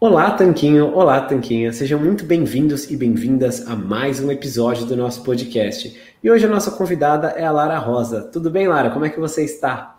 [0.00, 0.94] Olá, Tanquinho!
[0.94, 1.72] Olá, Tanquinha!
[1.72, 6.16] Sejam muito bem-vindos e bem-vindas a mais um episódio do nosso podcast.
[6.22, 8.22] E hoje a nossa convidada é a Lara Rosa.
[8.22, 8.90] Tudo bem, Lara?
[8.90, 9.96] Como é que você está?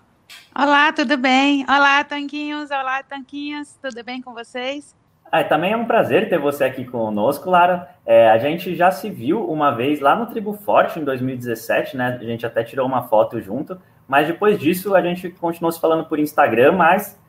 [0.55, 1.65] Olá, tudo bem?
[1.65, 2.71] Olá, Tanquinhos!
[2.71, 3.77] Olá, Tanquinhas!
[3.81, 4.95] Tudo bem com vocês?
[5.29, 7.89] Ah, também é um prazer ter você aqui conosco, Lara.
[8.05, 12.17] É, a gente já se viu uma vez lá no Tribo Forte, em 2017, né?
[12.21, 16.05] A gente até tirou uma foto junto, mas depois disso a gente continuou se falando
[16.05, 17.19] por Instagram, mas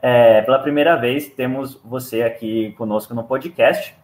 [0.00, 3.94] é, pela primeira vez, temos você aqui conosco no podcast.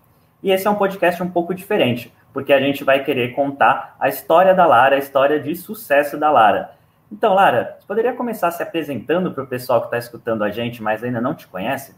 [0.42, 4.08] E esse é um podcast um pouco diferente, porque a gente vai querer contar a
[4.08, 6.76] história da Lara, a história de sucesso da Lara.
[7.10, 10.82] Então, Lara, você poderia começar se apresentando para o pessoal que está escutando a gente,
[10.82, 11.94] mas ainda não te conhece?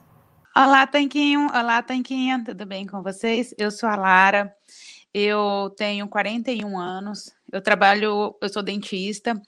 [0.54, 1.48] Olá, Tanquinho.
[1.48, 2.42] Olá, Tanquinha.
[2.44, 3.54] Tudo bem com vocês?
[3.58, 4.54] Eu sou a Lara.
[5.12, 7.34] Eu tenho 41 anos.
[7.50, 9.40] Eu trabalho, eu sou dentista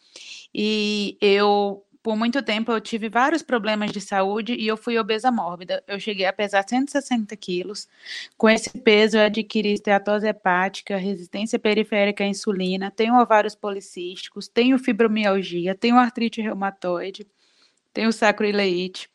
[0.54, 5.30] e eu por muito tempo eu tive vários problemas de saúde e eu fui obesa
[5.30, 5.84] mórbida.
[5.86, 7.86] Eu cheguei a pesar 160 quilos.
[8.34, 14.78] Com esse peso, eu adquiri esteatose hepática, resistência periférica à insulina, tenho ovários policísticos, tenho
[14.78, 17.26] fibromialgia, tenho artrite reumatoide,
[17.92, 19.10] tenho sacroileite.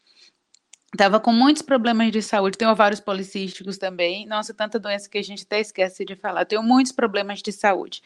[0.95, 4.28] Tava com muitos problemas de saúde, tenho vários policísticos também.
[4.28, 6.45] Nossa, tanta doença que a gente até esquece de falar.
[6.45, 8.04] Tenho muitos problemas de saúde.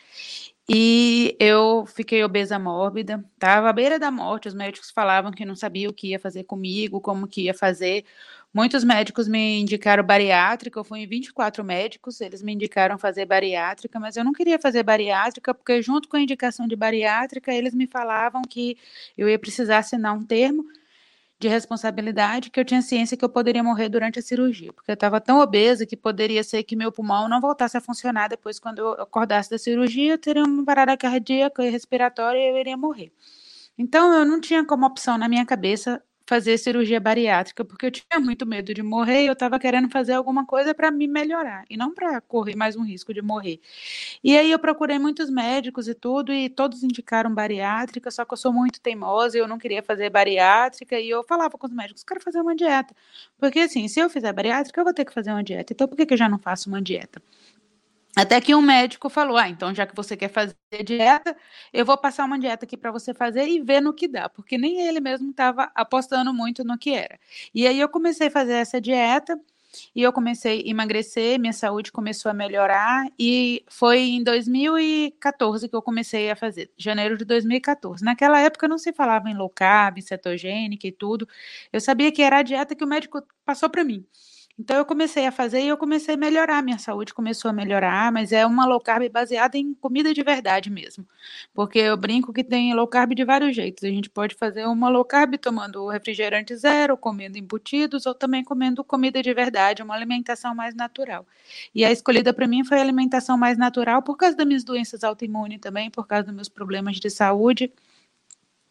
[0.70, 4.50] E eu fiquei obesa mórbida, estava à beira da morte.
[4.50, 8.04] Os médicos falavam que não sabiam o que ia fazer comigo, como que ia fazer.
[8.54, 14.00] Muitos médicos me indicaram bariátrica, eu fui em 24 médicos, eles me indicaram fazer bariátrica,
[14.00, 17.88] mas eu não queria fazer bariátrica, porque junto com a indicação de bariátrica, eles me
[17.88, 18.78] falavam que
[19.18, 20.66] eu ia precisar assinar um termo
[21.40, 24.96] de responsabilidade que eu tinha ciência que eu poderia morrer durante a cirurgia, porque eu
[24.96, 28.80] estava tão obesa que poderia ser que meu pulmão não voltasse a funcionar depois quando
[28.80, 33.12] eu acordasse da cirurgia, eu teria uma parada cardíaca e respiratória e eu iria morrer.
[33.78, 38.20] Então eu não tinha como opção na minha cabeça fazer cirurgia bariátrica, porque eu tinha
[38.20, 41.78] muito medo de morrer e eu estava querendo fazer alguma coisa para me melhorar e
[41.78, 43.60] não para correr mais um risco de morrer.
[44.24, 48.38] E aí eu procurei muitos médicos e tudo, e todos indicaram bariátrica, só que eu
[48.38, 52.04] sou muito teimosa e eu não queria fazer bariátrica, e eu falava com os médicos,
[52.04, 52.94] quero fazer uma dieta.
[53.40, 55.74] Porque assim, se eu fizer bariátrica, eu vou ter que fazer uma dieta.
[55.74, 57.22] Então por que, que eu já não faço uma dieta?
[58.18, 61.36] Até que um médico falou: Ah, então já que você quer fazer dieta,
[61.72, 64.58] eu vou passar uma dieta aqui para você fazer e ver no que dá, porque
[64.58, 67.20] nem ele mesmo estava apostando muito no que era.
[67.54, 69.40] E aí eu comecei a fazer essa dieta
[69.96, 75.76] e eu comecei a emagrecer, minha saúde começou a melhorar e foi em 2014 que
[75.76, 78.04] eu comecei a fazer, janeiro de 2014.
[78.04, 81.28] Naquela época não se falava em low carb, cetogênica e tudo.
[81.72, 84.04] Eu sabia que era a dieta que o médico passou para mim.
[84.60, 88.12] Então eu comecei a fazer e eu comecei a melhorar, minha saúde começou a melhorar,
[88.12, 91.06] mas é uma low carb baseada em comida de verdade mesmo.
[91.54, 93.84] Porque eu brinco que tem low carb de vários jeitos.
[93.84, 98.84] A gente pode fazer uma low carb tomando refrigerante zero, comendo embutidos ou também comendo
[98.84, 101.24] comida de verdade, uma alimentação mais natural.
[101.74, 105.04] E a escolhida para mim foi a alimentação mais natural por causa das minhas doenças
[105.04, 107.72] autoimunes também, por causa dos meus problemas de saúde.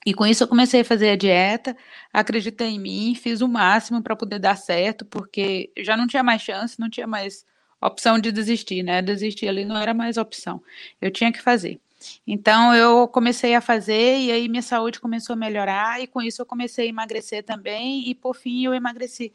[0.06, 1.76] E com isso eu comecei a fazer a dieta,
[2.12, 6.40] acreditei em mim, fiz o máximo para poder dar certo, porque já não tinha mais
[6.42, 7.44] chance, não tinha mais
[7.80, 9.02] opção de desistir, né?
[9.02, 10.62] Desistir ali não era mais opção.
[11.02, 11.80] Eu tinha que fazer.
[12.24, 16.40] Então eu comecei a fazer e aí minha saúde começou a melhorar e com isso
[16.40, 19.32] eu comecei a emagrecer também e por fim eu emagreci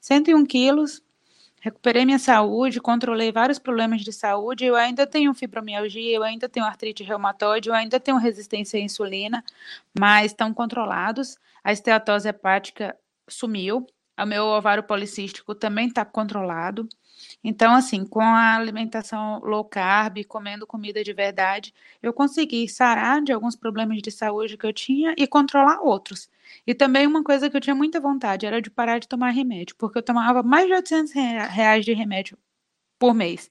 [0.00, 1.02] 101 quilos
[1.62, 6.66] recuperei minha saúde, controlei vários problemas de saúde, eu ainda tenho fibromialgia, eu ainda tenho
[6.66, 9.44] artrite reumatoide, eu ainda tenho resistência à insulina,
[9.96, 11.38] mas estão controlados.
[11.62, 12.96] A esteatose hepática
[13.28, 13.86] sumiu,
[14.18, 16.88] o meu ovário policístico também está controlado.
[17.42, 21.72] Então, assim, com a alimentação low carb, comendo comida de verdade,
[22.02, 26.28] eu consegui sarar de alguns problemas de saúde que eu tinha e controlar outros.
[26.66, 29.76] E também uma coisa que eu tinha muita vontade era de parar de tomar remédio,
[29.76, 32.36] porque eu tomava mais de 800 reais de remédio
[32.98, 33.50] por mês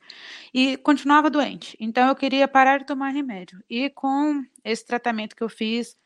[0.54, 1.76] e continuava doente.
[1.80, 3.62] Então eu queria parar de tomar remédio.
[3.70, 5.98] E com esse tratamento que eu fiz,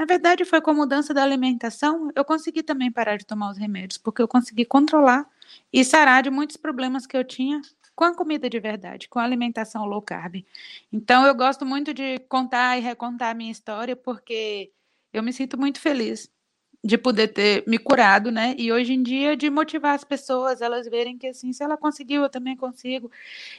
[0.00, 3.58] na verdade foi com a mudança da alimentação, eu consegui também parar de tomar os
[3.58, 5.28] remédios, porque eu consegui controlar
[5.70, 7.60] e sarar de muitos problemas que eu tinha
[7.94, 10.42] com a comida de verdade, com a alimentação low carb.
[10.90, 14.72] Então eu gosto muito de contar e recontar a minha história porque
[15.12, 16.30] eu me sinto muito feliz
[16.82, 18.54] de poder ter me curado, né?
[18.56, 22.22] E hoje em dia de motivar as pessoas, elas verem que assim, se ela conseguiu,
[22.22, 23.10] eu também consigo.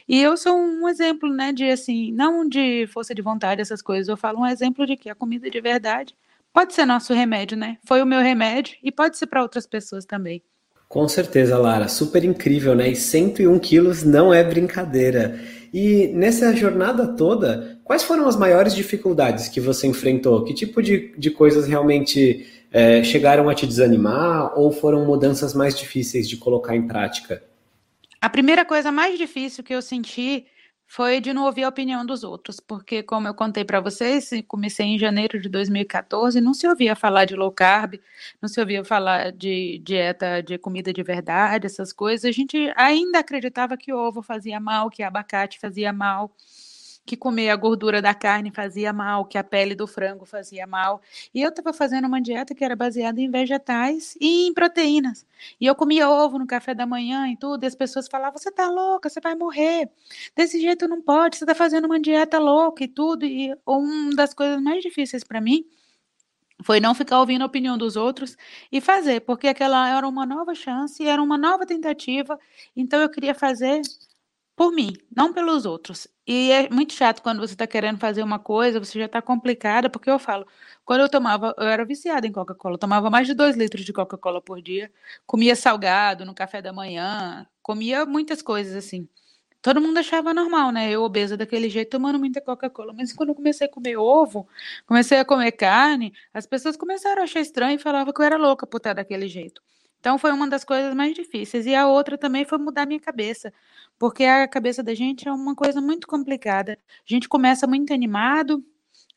[0.08, 4.08] E eu sou um exemplo, né, de assim, não de força de vontade essas coisas,
[4.08, 6.16] eu falo um exemplo de que a comida de verdade
[6.52, 7.78] pode ser nosso remédio, né?
[7.84, 10.42] Foi o meu remédio e pode ser para outras pessoas também.
[10.88, 12.90] Com certeza, Lara, super incrível, né?
[12.90, 15.40] E 101 quilos não é brincadeira.
[15.72, 20.44] E nessa jornada toda, quais foram as maiores dificuldades que você enfrentou?
[20.44, 25.78] Que tipo de, de coisas realmente é, chegaram a te desanimar ou foram mudanças mais
[25.78, 27.42] difíceis de colocar em prática?
[28.20, 30.44] A primeira coisa mais difícil que eu senti
[30.94, 34.84] foi de não ouvir a opinião dos outros, porque como eu contei para vocês, comecei
[34.84, 37.94] em janeiro de 2014, não se ouvia falar de low carb,
[38.42, 42.26] não se ouvia falar de dieta de comida de verdade, essas coisas.
[42.26, 46.30] A gente ainda acreditava que ovo fazia mal, que abacate fazia mal
[47.04, 51.00] que comer a gordura da carne fazia mal, que a pele do frango fazia mal.
[51.34, 55.26] E eu estava fazendo uma dieta que era baseada em vegetais e em proteínas.
[55.60, 58.50] E eu comia ovo no café da manhã e tudo, e as pessoas falavam: você
[58.52, 59.90] tá louca, você vai morrer.
[60.36, 63.24] Desse jeito não pode, você tá fazendo uma dieta louca e tudo.
[63.26, 65.64] E uma das coisas mais difíceis para mim
[66.64, 68.36] foi não ficar ouvindo a opinião dos outros
[68.70, 72.38] e fazer, porque aquela era uma nova chance, era uma nova tentativa,
[72.76, 73.80] então eu queria fazer
[74.56, 76.06] por mim, não pelos outros.
[76.26, 79.90] E é muito chato quando você está querendo fazer uma coisa, você já está complicada,
[79.90, 80.46] porque eu falo,
[80.84, 84.40] quando eu tomava, eu era viciada em Coca-Cola, tomava mais de dois litros de Coca-Cola
[84.40, 84.92] por dia,
[85.26, 89.08] comia salgado no café da manhã, comia muitas coisas assim.
[89.62, 90.90] Todo mundo achava normal, né?
[90.90, 92.92] Eu obesa daquele jeito, tomando muita Coca-Cola.
[92.92, 94.48] Mas quando eu comecei a comer ovo,
[94.86, 98.36] comecei a comer carne, as pessoas começaram a achar estranho e falavam que eu era
[98.36, 99.62] louca por estar daquele jeito.
[100.02, 101.64] Então foi uma das coisas mais difíceis.
[101.64, 103.52] E a outra também foi mudar minha cabeça,
[103.96, 106.76] porque a cabeça da gente é uma coisa muito complicada.
[107.08, 108.64] A gente começa muito animado,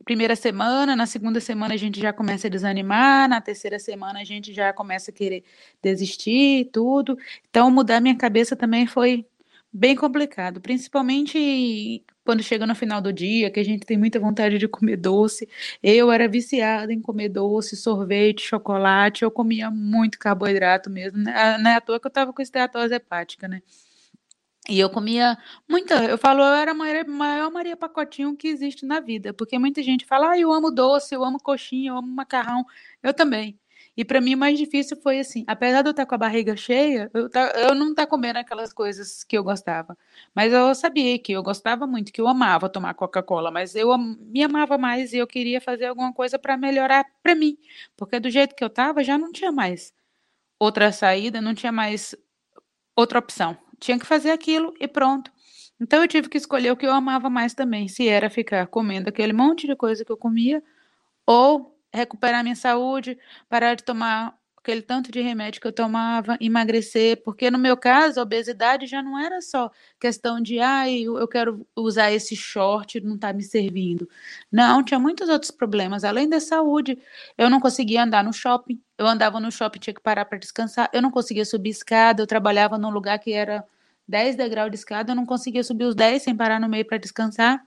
[0.06, 4.24] primeira semana, na segunda semana a gente já começa a desanimar, na terceira semana a
[4.24, 5.44] gente já começa a querer
[5.82, 7.18] desistir, tudo.
[7.50, 9.26] Então mudar minha cabeça também foi
[9.76, 14.58] bem complicado, principalmente quando chega no final do dia, que a gente tem muita vontade
[14.58, 15.50] de comer doce.
[15.84, 21.58] Eu era viciada em comer doce, sorvete, chocolate, eu comia muito carboidrato mesmo, né?
[21.60, 23.62] não é à toa que eu tava com esteatose hepática, né?
[24.68, 25.38] E eu comia
[25.70, 29.60] muita, eu falo, eu era a maior, maior Maria Pacotinho que existe na vida, porque
[29.60, 32.66] muita gente fala, ah, eu amo doce, eu amo coxinha, eu amo macarrão,
[33.04, 33.60] eu também.
[33.98, 36.56] E para mim o mais difícil foi assim, apesar de eu estar com a barriga
[36.58, 39.98] cheia, eu, tá, eu não estar tá comendo aquelas coisas que eu gostava.
[40.34, 44.44] Mas eu sabia que eu gostava muito, que eu amava tomar Coca-Cola, mas eu me
[44.44, 47.58] amava mais e eu queria fazer alguma coisa para melhorar para mim,
[47.96, 49.94] porque do jeito que eu estava já não tinha mais
[50.60, 52.16] outra saída, não tinha mais
[52.96, 53.58] outra opção.
[53.80, 55.32] Tinha que fazer aquilo e pronto.
[55.80, 59.10] Então eu tive que escolher o que eu amava mais também, se era ficar comendo
[59.10, 60.64] aquele monte de coisa que eu comia
[61.26, 63.18] ou recuperar minha saúde,
[63.50, 68.20] parar de tomar aquele tanto de remédio que eu tomava, emagrecer, porque no meu caso
[68.20, 73.00] a obesidade já não era só questão de, ai, ah, eu quero usar esse short,
[73.02, 74.10] não está me servindo.
[74.52, 76.98] Não, tinha muitos outros problemas, além da saúde.
[77.38, 80.90] Eu não conseguia andar no shopping, eu andava no shopping, tinha que parar para descansar,
[80.92, 83.64] eu não conseguia subir escada, eu trabalhava num lugar que era
[84.08, 86.98] 10 degraus de escada, eu não conseguia subir os 10 sem parar no meio para
[86.98, 87.64] descansar.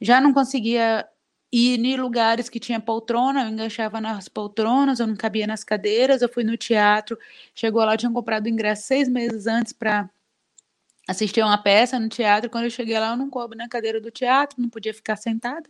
[0.00, 1.06] Já não conseguia
[1.52, 6.22] e em lugares que tinha poltrona, eu enganchava nas poltronas, eu não cabia nas cadeiras.
[6.22, 7.18] Eu fui no teatro,
[7.54, 10.08] chegou lá, eu tinha comprado o ingresso seis meses antes para
[11.08, 12.50] assistir uma peça no teatro.
[12.50, 15.68] Quando eu cheguei lá, eu não coube na cadeira do teatro, não podia ficar sentada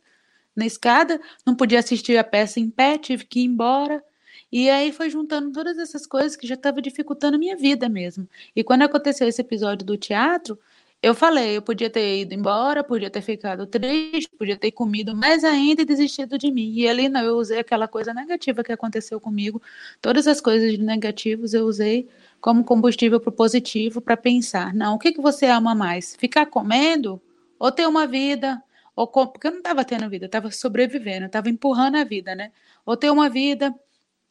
[0.55, 4.05] na escada, não podia assistir a peça em pé, tive que ir embora.
[4.53, 8.29] E aí foi juntando todas essas coisas que já estava dificultando a minha vida mesmo.
[8.55, 10.59] E quando aconteceu esse episódio do teatro,
[11.03, 15.45] eu falei, eu podia ter ido embora, podia ter ficado triste, podia ter comido mais
[15.45, 16.73] ainda e desistido de mim.
[16.75, 19.63] E ali não, eu usei aquela coisa negativa que aconteceu comigo.
[20.01, 22.07] Todas as coisas negativas eu usei
[22.41, 26.15] como combustível para o positivo para pensar, não, o que, que você ama mais?
[26.17, 27.21] Ficar comendo
[27.59, 28.63] ou ter uma vida?
[28.95, 29.27] Ou com...
[29.27, 32.53] Porque eu não estava tendo vida, estava sobrevivendo, estava empurrando a vida, né?
[32.85, 33.75] Ou ter uma vida,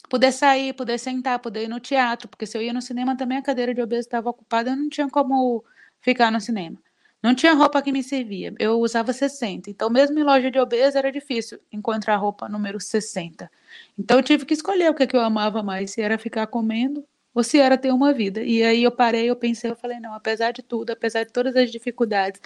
[0.09, 3.37] poder sair, poder sentar, poder ir no teatro, porque se eu ia no cinema também
[3.37, 5.63] a cadeira de obeso estava ocupada, eu não tinha como
[6.01, 6.77] ficar no cinema.
[7.21, 8.53] Não tinha roupa que me servia.
[8.57, 9.69] Eu usava 60.
[9.69, 13.51] Então, mesmo em loja de obeso, era difícil encontrar roupa número 60.
[13.97, 17.05] Então, tive que escolher o que, é que eu amava mais: se era ficar comendo
[17.33, 18.41] ou se era ter uma vida.
[18.43, 21.55] E aí eu parei, eu pensei, eu falei: não, apesar de tudo, apesar de todas
[21.55, 22.41] as dificuldades,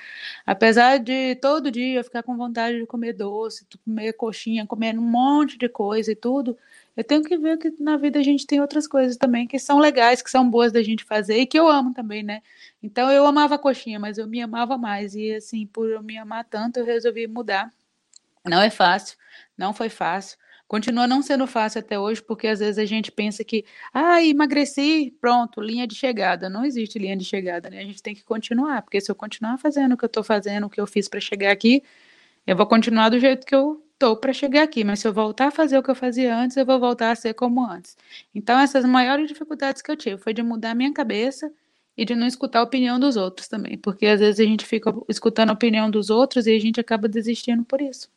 [0.45, 5.01] apesar de todo dia eu ficar com vontade de comer doce, comer coxinha, comer um
[5.01, 6.57] monte de coisa e tudo,
[6.95, 9.79] eu tenho que ver que na vida a gente tem outras coisas também que são
[9.79, 12.41] legais, que são boas da gente fazer e que eu amo também, né?
[12.81, 15.15] Então eu amava a coxinha, mas eu me amava mais.
[15.15, 17.71] E assim, por eu me amar tanto, eu resolvi mudar.
[18.45, 19.17] Não é fácil,
[19.57, 20.38] não foi fácil.
[20.67, 25.15] Continua não sendo fácil até hoje, porque às vezes a gente pensa que, ah, emagreci,
[25.21, 26.50] pronto, linha de chegada.
[26.50, 27.79] Não existe linha de chegada, né?
[27.79, 30.65] A gente tem que continuar, porque se eu continuar fazendo o que eu estou fazendo,
[30.65, 31.83] o que eu fiz para chegar aqui,
[32.47, 35.47] eu vou continuar do jeito que eu estou para chegar aqui, mas se eu voltar
[35.47, 37.97] a fazer o que eu fazia antes, eu vou voltar a ser como antes.
[38.35, 41.51] Então, essas maiores dificuldades que eu tive foi de mudar a minha cabeça
[41.97, 44.93] e de não escutar a opinião dos outros também, porque às vezes a gente fica
[45.07, 48.09] escutando a opinião dos outros e a gente acaba desistindo por isso.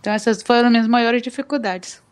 [0.00, 2.02] Então, essas foram minhas maiores dificuldades.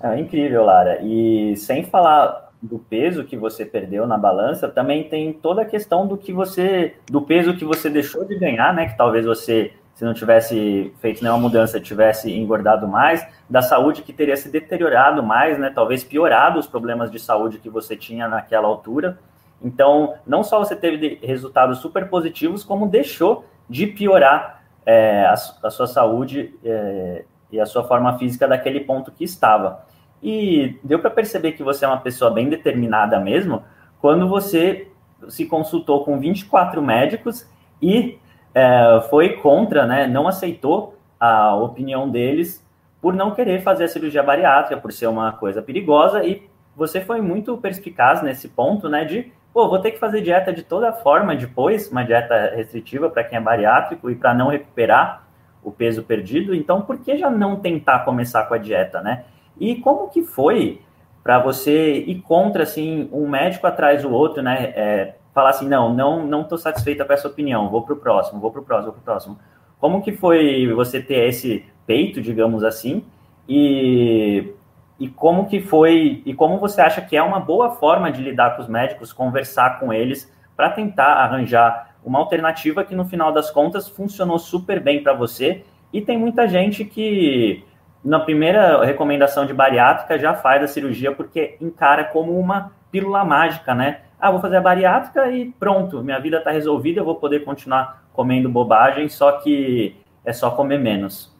[0.00, 1.00] É incrível, Lara.
[1.02, 6.06] E sem falar do peso que você perdeu na balança, também tem toda a questão
[6.06, 8.88] do que você, do peso que você deixou de ganhar, né?
[8.88, 14.12] Que talvez você se não tivesse feito nenhuma mudança, tivesse engordado mais, da saúde que
[14.12, 15.72] teria se deteriorado mais, né?
[15.74, 19.18] Talvez piorado os problemas de saúde que você tinha naquela altura.
[19.60, 25.70] Então, não só você teve resultados super positivos, como deixou de piorar é, a, a,
[25.70, 29.82] sua saúde é, e a sua forma física daquele ponto que estava.
[30.22, 33.64] E deu para perceber que você é uma pessoa bem determinada mesmo,
[33.98, 34.88] quando você
[35.26, 37.48] se consultou com 24 médicos
[37.80, 38.18] e
[38.56, 42.66] é, foi contra, né, não aceitou a opinião deles
[43.02, 46.42] por não querer fazer a cirurgia bariátrica, por ser uma coisa perigosa, e
[46.74, 50.62] você foi muito perspicaz nesse ponto, né, de pô, vou ter que fazer dieta de
[50.62, 55.26] toda forma depois, uma dieta restritiva para quem é bariátrico e para não recuperar
[55.62, 59.24] o peso perdido, então por que já não tentar começar com a dieta, né?
[59.60, 60.80] E como que foi
[61.22, 64.72] para você ir contra, assim, um médico atrás do outro, né?
[64.76, 68.40] É, falar assim, não, não não estou satisfeita com essa opinião, vou para o próximo,
[68.40, 69.38] vou para o próximo, vou para o próximo.
[69.78, 73.04] Como que foi você ter esse peito, digamos assim,
[73.46, 74.54] e,
[74.98, 78.56] e como que foi, e como você acha que é uma boa forma de lidar
[78.56, 83.50] com os médicos, conversar com eles, para tentar arranjar uma alternativa que no final das
[83.50, 87.62] contas funcionou super bem para você, e tem muita gente que
[88.02, 93.74] na primeira recomendação de bariátrica já faz a cirurgia porque encara como uma pílula mágica,
[93.74, 94.00] né?
[94.18, 98.08] Ah, vou fazer a bariátrica e pronto, minha vida está resolvida, eu vou poder continuar
[98.12, 99.94] comendo bobagem, só que
[100.24, 101.36] é só comer menos.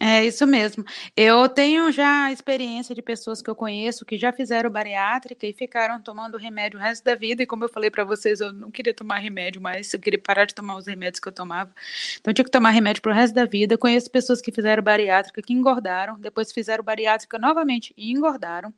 [0.00, 0.84] É isso mesmo.
[1.14, 6.00] Eu tenho já experiência de pessoas que eu conheço que já fizeram bariátrica e ficaram
[6.00, 7.42] tomando remédio o resto da vida.
[7.42, 10.46] E como eu falei para vocês, eu não queria tomar remédio mais, eu queria parar
[10.46, 11.70] de tomar os remédios que eu tomava.
[12.18, 13.74] Então eu tinha que tomar remédio para o resto da vida.
[13.74, 18.72] Eu conheço pessoas que fizeram bariátrica que engordaram, depois fizeram bariátrica novamente e engordaram.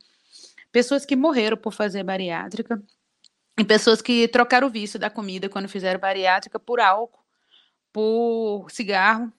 [0.74, 2.82] Pessoas que morreram por fazer bariátrica.
[3.58, 7.24] E pessoas que trocaram o vício da comida quando fizeram bariátrica por álcool,
[7.92, 9.32] por cigarro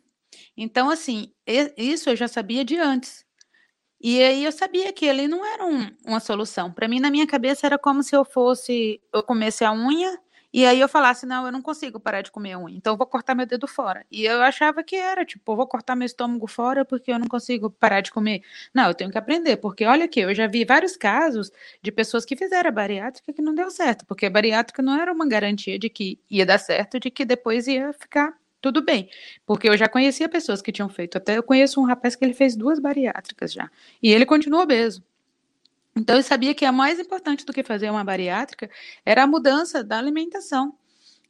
[0.56, 1.32] então, assim,
[1.77, 3.25] isso eu já sabia de antes.
[4.01, 6.72] E aí eu sabia que ele não era um, uma solução.
[6.72, 10.20] Para mim, na minha cabeça, era como se eu fosse, eu comesse a unha
[10.58, 13.06] e aí eu falasse, não, eu não consigo parar de comer unha, então eu vou
[13.06, 14.06] cortar meu dedo fora.
[14.10, 17.28] E eu achava que era, tipo, eu vou cortar meu estômago fora porque eu não
[17.28, 18.42] consigo parar de comer.
[18.74, 22.24] Não, eu tenho que aprender, porque olha aqui, eu já vi vários casos de pessoas
[22.24, 25.78] que fizeram a bariátrica que não deu certo, porque a bariátrica não era uma garantia
[25.78, 29.10] de que ia dar certo, de que depois ia ficar tudo bem,
[29.46, 32.34] porque eu já conhecia pessoas que tinham feito, até eu conheço um rapaz que ele
[32.34, 33.70] fez duas bariátricas já,
[34.02, 35.04] e ele continua obeso.
[35.96, 38.70] Então eu sabia que a mais importante do que fazer uma bariátrica
[39.06, 40.78] era a mudança da alimentação,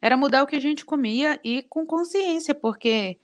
[0.02, 3.18] era mudar o que a gente comia e com consciência, porque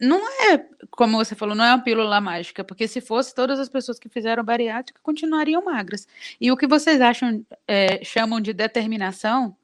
[0.00, 0.20] não
[0.52, 0.58] é,
[0.90, 4.08] como você falou, não é uma pílula mágica, porque se fosse, todas as pessoas que
[4.08, 6.06] fizeram bariátrica continuariam magras.
[6.40, 9.56] E o que vocês acham, é, chamam de determinação,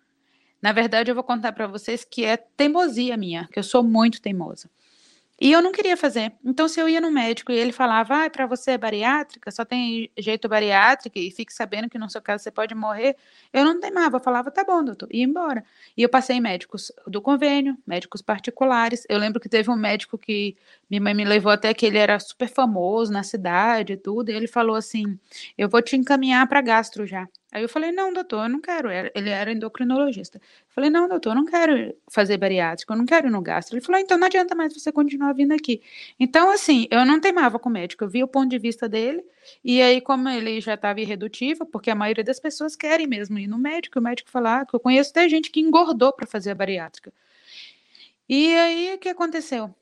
[0.61, 4.21] na verdade, eu vou contar para vocês que é teimosia minha, que eu sou muito
[4.21, 4.69] teimosa.
[5.41, 6.33] E eu não queria fazer.
[6.45, 9.65] Então, se eu ia no médico e ele falava, ah, para você é bariátrica, só
[9.65, 13.17] tem jeito bariátrica e fique sabendo que no seu caso você pode morrer,
[13.53, 15.65] eu não teimava, eu falava, tá bom, doutor, e ia embora.
[15.97, 19.05] E eu passei em médicos do convênio, médicos particulares.
[19.09, 20.57] Eu lembro que teve um médico que
[20.89, 24.35] minha mãe me levou até que ele era super famoso na cidade e tudo, e
[24.35, 25.19] ele falou assim:
[25.59, 27.29] eu vou te encaminhar para gastro já.
[27.55, 28.89] Aí eu falei, não, doutor, eu não quero.
[28.91, 30.39] Ele era endocrinologista.
[30.39, 33.77] Eu falei, não, doutor, eu não quero fazer bariátrica, eu não quero ir no gastro.
[33.77, 35.81] Ele falou, então não adianta mais você continuar vindo aqui.
[36.19, 39.25] Então, assim, eu não teimava com o médico, eu vi o ponto de vista dele,
[39.63, 43.47] e aí, como ele já estava irredutível, porque a maioria das pessoas querem mesmo ir
[43.47, 46.51] no médico, o médico falar ah, que eu conheço até gente que engordou para fazer
[46.51, 47.13] a bariátrica.
[48.29, 49.73] E aí, o que aconteceu?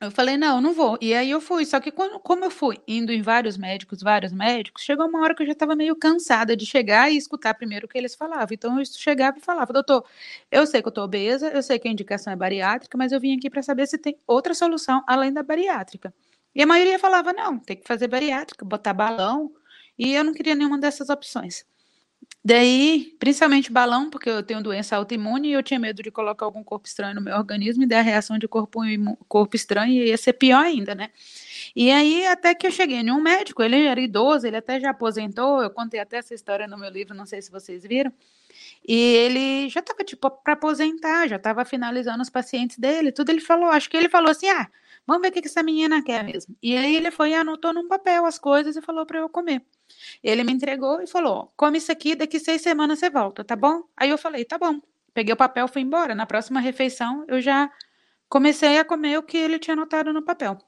[0.00, 0.98] Eu falei, não, não vou.
[1.00, 1.64] E aí eu fui.
[1.64, 5.34] Só que quando, como eu fui indo em vários médicos, vários médicos, chegou uma hora
[5.34, 8.48] que eu já estava meio cansada de chegar e escutar primeiro o que eles falavam.
[8.52, 10.04] Então eu chegava e falava, doutor,
[10.50, 13.20] eu sei que eu estou obesa, eu sei que a indicação é bariátrica, mas eu
[13.20, 16.12] vim aqui para saber se tem outra solução além da bariátrica.
[16.54, 19.52] E a maioria falava, não, tem que fazer bariátrica, botar balão.
[19.98, 21.64] E eu não queria nenhuma dessas opções.
[22.46, 26.62] Daí, principalmente balão, porque eu tenho doença autoimune e eu tinha medo de colocar algum
[26.62, 28.80] corpo estranho no meu organismo e dar reação de corpo,
[29.26, 31.08] corpo estranho e ia ser pior ainda, né?
[31.76, 34.90] E aí, até que eu cheguei em um médico, ele era idoso, ele até já
[34.90, 38.12] aposentou, eu contei até essa história no meu livro, não sei se vocês viram.
[38.86, 43.30] E ele já estava, tipo, para aposentar, já estava finalizando os pacientes dele, tudo.
[43.30, 44.68] Ele falou, acho que ele falou assim: ah,
[45.06, 46.56] vamos ver o que, essa menina quer mesmo.
[46.62, 49.64] E aí ele foi e anotou num papel as coisas e falou para eu comer.
[50.22, 53.84] Ele me entregou e falou: come isso aqui, daqui seis semanas você volta, tá bom?
[53.96, 54.80] Aí eu falei: tá bom.
[55.12, 56.14] Peguei o papel, fui embora.
[56.14, 57.70] Na próxima refeição, eu já
[58.28, 60.58] comecei a comer o que ele tinha anotado no papel.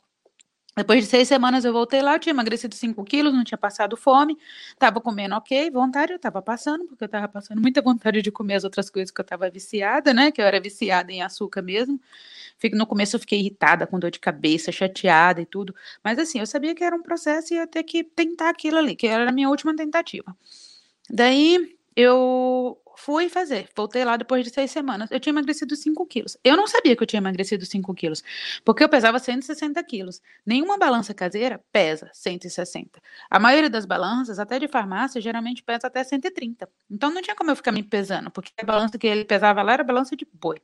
[0.76, 3.96] Depois de seis semanas eu voltei lá, eu tinha emagrecido 5 quilos, não tinha passado
[3.96, 4.36] fome,
[4.68, 8.56] estava comendo ok, vontade eu estava passando, porque eu estava passando muita vontade de comer
[8.56, 10.30] as outras coisas que eu estava viciada, né?
[10.30, 11.98] Que eu era viciada em açúcar mesmo.
[12.74, 15.74] No começo eu fiquei irritada, com dor de cabeça, chateada e tudo.
[16.04, 18.94] Mas assim, eu sabia que era um processo e ia ter que tentar aquilo ali,
[18.96, 20.36] que era a minha última tentativa.
[21.10, 25.10] Daí eu fui fazer, voltei lá depois de seis semanas.
[25.10, 26.36] Eu tinha emagrecido 5 quilos.
[26.42, 28.22] Eu não sabia que eu tinha emagrecido 5 quilos,
[28.64, 30.20] porque eu pesava 160 quilos.
[30.44, 33.00] Nenhuma balança caseira pesa 160.
[33.30, 36.68] A maioria das balanças, até de farmácia, geralmente pesa até 130.
[36.90, 39.72] Então não tinha como eu ficar me pesando, porque a balança que ele pesava lá
[39.74, 40.60] era balança de boi.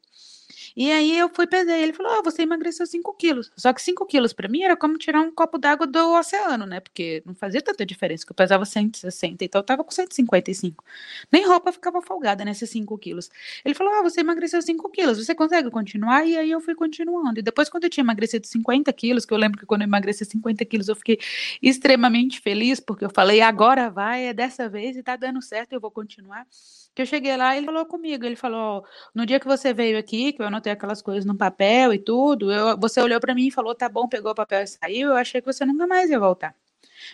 [0.77, 3.51] E aí eu fui pesar, ele falou, oh, você emagreceu 5 quilos.
[3.57, 6.81] Só que 5 quilos para mim era como tirar um copo d'água do oceano, né?
[6.81, 10.85] Porque não fazia tanta diferença, que eu pesava 160, então eu tava com 155.
[11.31, 13.31] Nem roupa ficava folgada nesses 5 quilos.
[13.65, 16.27] Ele falou, oh, você emagreceu 5 quilos, você consegue continuar?
[16.27, 17.41] E aí eu fui continuando.
[17.41, 20.25] E depois quando eu tinha emagrecido 50 quilos, que eu lembro que quando eu emagreci
[20.25, 21.19] 50 quilos eu fiquei
[21.61, 25.81] extremamente feliz, porque eu falei, agora vai, é dessa vez e tá dando certo, eu
[25.81, 26.47] vou continuar
[26.95, 30.33] que eu cheguei lá, ele falou comigo, ele falou, no dia que você veio aqui,
[30.33, 33.51] que eu anotei aquelas coisas no papel e tudo, eu, você olhou para mim e
[33.51, 36.19] falou, tá bom, pegou o papel e saiu, eu achei que você nunca mais ia
[36.21, 36.55] voltar.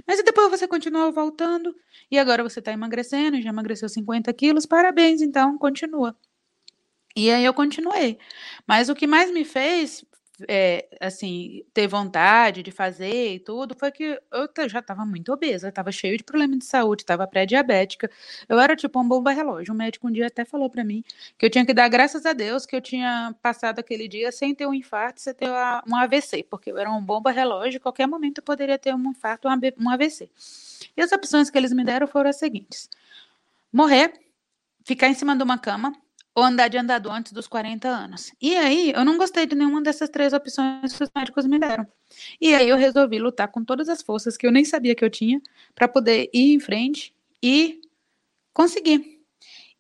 [0.07, 1.75] Mas depois você continuou voltando,
[2.11, 6.17] e agora você está emagrecendo, já emagreceu 50 quilos, parabéns, então, continua.
[7.17, 8.19] E aí eu continuei.
[8.67, 10.05] Mas o que mais me fez
[10.47, 15.69] é, assim, ter vontade de fazer e tudo, foi que eu já estava muito obesa,
[15.69, 18.11] estava cheio de problema de saúde, estava pré-diabética.
[18.49, 19.75] Eu era tipo um bomba relógio.
[19.75, 21.03] O médico um dia até falou para mim
[21.37, 24.55] que eu tinha que dar graças a Deus que eu tinha passado aquele dia sem
[24.55, 25.49] ter um infarto, sem ter
[25.87, 29.49] um AVC, porque eu era um bomba relógio, qualquer momento eu poderia ter um infarto,
[29.79, 30.31] um AVC.
[30.97, 32.89] E as opções que eles me deram foram as seguintes:
[33.73, 34.13] morrer,
[34.85, 35.93] ficar em cima de uma cama,
[36.39, 38.33] ou andar de andador antes dos 40 anos.
[38.41, 41.85] E aí, eu não gostei de nenhuma dessas três opções que os médicos me deram.
[42.41, 45.11] E aí, eu resolvi lutar com todas as forças que eu nem sabia que eu
[45.11, 45.43] tinha
[45.75, 47.81] para poder ir em frente e
[48.53, 49.21] conseguir.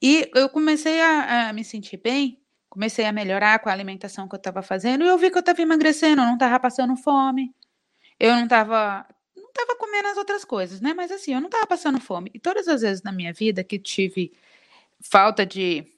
[0.02, 4.34] E eu comecei a, a, me sentir bem, comecei a melhorar com a alimentação que
[4.34, 7.54] eu estava fazendo, e eu vi que eu estava emagrecendo, eu não estava passando fome,
[8.18, 10.92] eu não estava não estava comendo as outras coisas, né?
[10.92, 12.32] Mas assim, eu não estava passando fome.
[12.34, 14.32] E todas as vezes na minha vida que tive
[15.00, 15.97] falta de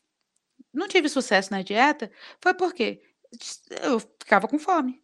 [0.72, 2.11] não tive sucesso na dieta
[2.42, 3.00] foi porque
[3.83, 5.00] eu ficava com fome.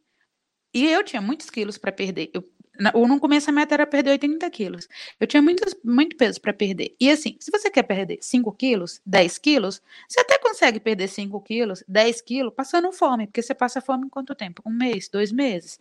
[0.75, 2.31] E eu tinha muitos quilos para perder.
[2.35, 2.45] Eu,
[2.95, 4.89] ou no começo a meta era perder 80 quilos.
[5.21, 6.95] Eu tinha muitos, muito peso para perder.
[7.01, 11.41] E assim, se você quer perder 5 quilos, 10 quilos, você até consegue perder 5
[11.43, 14.63] quilos, 10 quilos, passando fome, porque você passa fome em quanto tempo?
[14.67, 15.81] Um mês, dois meses.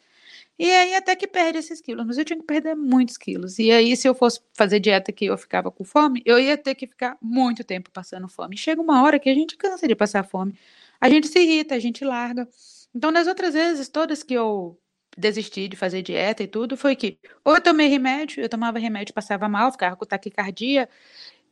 [0.58, 3.60] E aí até que perde esses quilos, mas eu tinha que perder muitos quilos.
[3.60, 6.76] E aí, se eu fosse fazer dieta que eu ficava com fome, eu ia ter
[6.76, 8.58] que ficar muito tempo passando fome.
[8.58, 10.58] chega uma hora que a gente cansa de passar fome.
[11.00, 12.48] A gente se irrita, a gente larga.
[12.94, 14.80] Então, das outras vezes, todas que eu
[15.18, 19.14] desisti de fazer dieta e tudo, foi que ou eu tomei remédio, eu tomava remédio,
[19.14, 20.90] passava mal, ficava com taquicardia,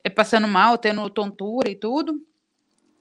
[0.03, 2.21] eh, passando mal, tendo tontura e tudo.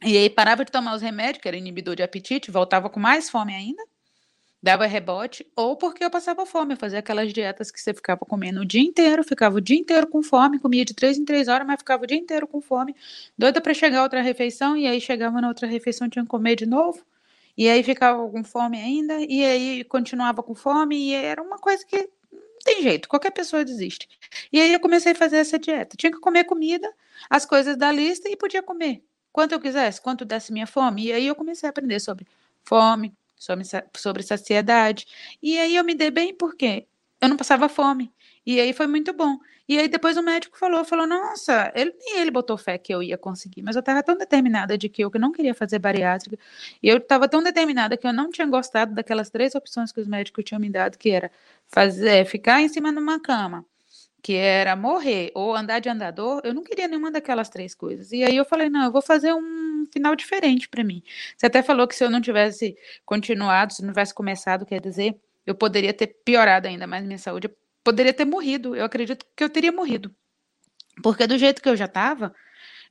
[0.04, 3.30] E aí parava de tomar os remédios, que era inibidor de apetite, voltava com mais
[3.30, 3.82] fome ainda
[4.62, 8.60] dava rebote, ou porque eu passava fome, eu fazia aquelas dietas que você ficava comendo
[8.60, 11.66] o dia inteiro, ficava o dia inteiro com fome, comia de três em três horas,
[11.66, 12.94] mas ficava o dia inteiro com fome,
[13.36, 16.66] doida para chegar outra refeição, e aí chegava na outra refeição, tinha que comer de
[16.66, 17.04] novo,
[17.56, 21.84] e aí ficava com fome ainda, e aí continuava com fome, e era uma coisa
[21.84, 24.08] que não tem jeito, qualquer pessoa desiste.
[24.52, 25.96] E aí eu comecei a fazer essa dieta.
[25.96, 26.92] Tinha que comer comida,
[27.28, 31.06] as coisas da lista, e podia comer quanto eu quisesse, quanto desse minha fome.
[31.06, 32.26] E aí eu comecei a aprender sobre
[32.64, 33.64] fome, sobre,
[33.96, 35.06] sobre saciedade.
[35.42, 36.86] E aí eu me dei bem porque
[37.20, 38.12] eu não passava fome.
[38.46, 39.38] E aí foi muito bom.
[39.68, 43.02] E aí depois o médico falou, falou, nossa, ele, nem ele botou fé que eu
[43.02, 46.36] ia conseguir, mas eu estava tão determinada de que eu não queria fazer bariátrica,
[46.82, 50.06] e eu estava tão determinada que eu não tinha gostado daquelas três opções que os
[50.08, 51.30] médicos tinham me dado, que era
[51.68, 53.64] fazer, ficar em cima de uma cama,
[54.22, 58.12] que era morrer ou andar de andador, eu não queria nenhuma daquelas três coisas.
[58.12, 61.02] E aí eu falei, não, eu vou fazer um final diferente para mim.
[61.36, 65.18] Você até falou que se eu não tivesse continuado, se não tivesse começado, quer dizer,
[65.44, 68.76] eu poderia ter piorado ainda mais minha saúde, eu poderia ter morrido.
[68.76, 70.14] Eu acredito que eu teria morrido.
[71.02, 72.34] Porque do jeito que eu já estava,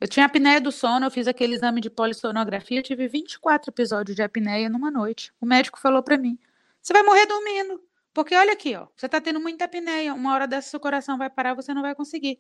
[0.02, 4.16] eu tinha apneia do sono, eu fiz aquele exame de polissonografia, eu tive 24 episódios
[4.16, 5.32] de apneia numa noite.
[5.40, 6.38] O médico falou para mim:
[6.82, 7.82] "Você vai morrer dormindo".
[8.14, 11.30] Porque olha aqui, ó, você está tendo muita apneia, uma hora dessa seu coração vai
[11.30, 12.40] parar, você não vai conseguir.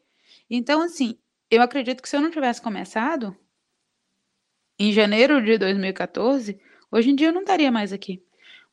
[0.50, 1.18] Então, assim,
[1.50, 3.36] eu acredito que se eu não tivesse começado
[4.78, 6.60] em janeiro de 2014,
[6.92, 8.24] hoje em dia eu não estaria mais aqui.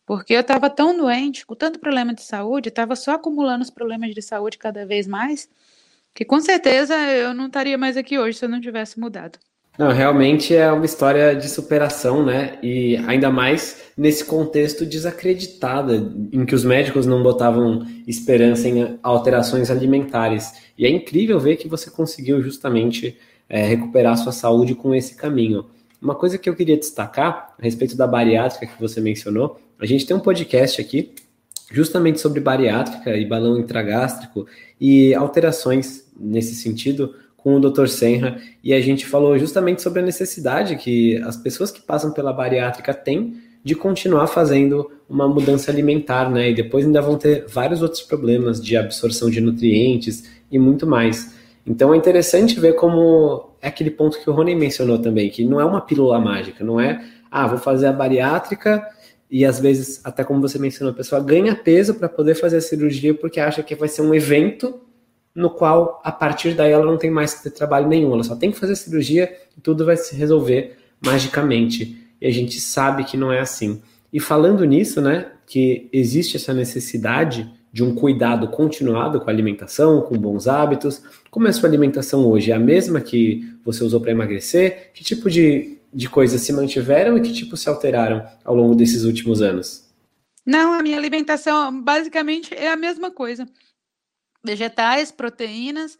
[0.07, 4.15] Porque eu estava tão doente, com tanto problema de saúde, estava só acumulando os problemas
[4.15, 5.51] de saúde cada vez mais,
[6.15, 9.39] que com certeza eu não estaria mais aqui hoje se eu não tivesse mudado.
[9.79, 12.59] Não, realmente é uma história de superação, né?
[12.61, 19.71] E ainda mais nesse contexto desacreditada, em que os médicos não botavam esperança em alterações
[19.71, 20.53] alimentares.
[20.77, 23.17] E é incrível ver que você conseguiu justamente
[23.49, 25.67] é, recuperar sua saúde com esse caminho.
[26.03, 30.05] Uma coisa que eu queria destacar a respeito da bariátrica que você mencionou, a gente
[30.05, 31.13] tem um podcast aqui
[31.71, 34.45] justamente sobre bariátrica e balão intragástrico
[34.81, 37.15] e alterações nesse sentido
[37.49, 37.87] com o Dr.
[37.87, 42.31] Senra e a gente falou justamente sobre a necessidade que as pessoas que passam pela
[42.31, 46.51] bariátrica têm de continuar fazendo uma mudança alimentar, né?
[46.51, 51.35] E depois ainda vão ter vários outros problemas de absorção de nutrientes e muito mais.
[51.67, 55.59] Então é interessante ver como é aquele ponto que o Rony mencionou também, que não
[55.59, 58.87] é uma pílula mágica, não é ah, vou fazer a bariátrica
[59.31, 62.61] e às vezes, até como você mencionou, a pessoa ganha peso para poder fazer a
[62.61, 64.83] cirurgia porque acha que vai ser um evento
[65.39, 68.35] no qual, a partir daí, ela não tem mais que ter trabalho nenhum, ela só
[68.35, 71.97] tem que fazer cirurgia e tudo vai se resolver magicamente.
[72.21, 73.81] E a gente sabe que não é assim.
[74.13, 80.01] E falando nisso, né, que existe essa necessidade de um cuidado continuado com a alimentação,
[80.01, 81.03] com bons hábitos.
[81.31, 82.51] Como é a sua alimentação hoje?
[82.51, 84.91] É a mesma que você usou para emagrecer?
[84.93, 89.05] Que tipo de, de coisas se mantiveram e que tipo se alteraram ao longo desses
[89.05, 89.87] últimos anos?
[90.45, 93.47] Não, a minha alimentação basicamente é a mesma coisa.
[94.49, 95.99] Vegetais, proteínas,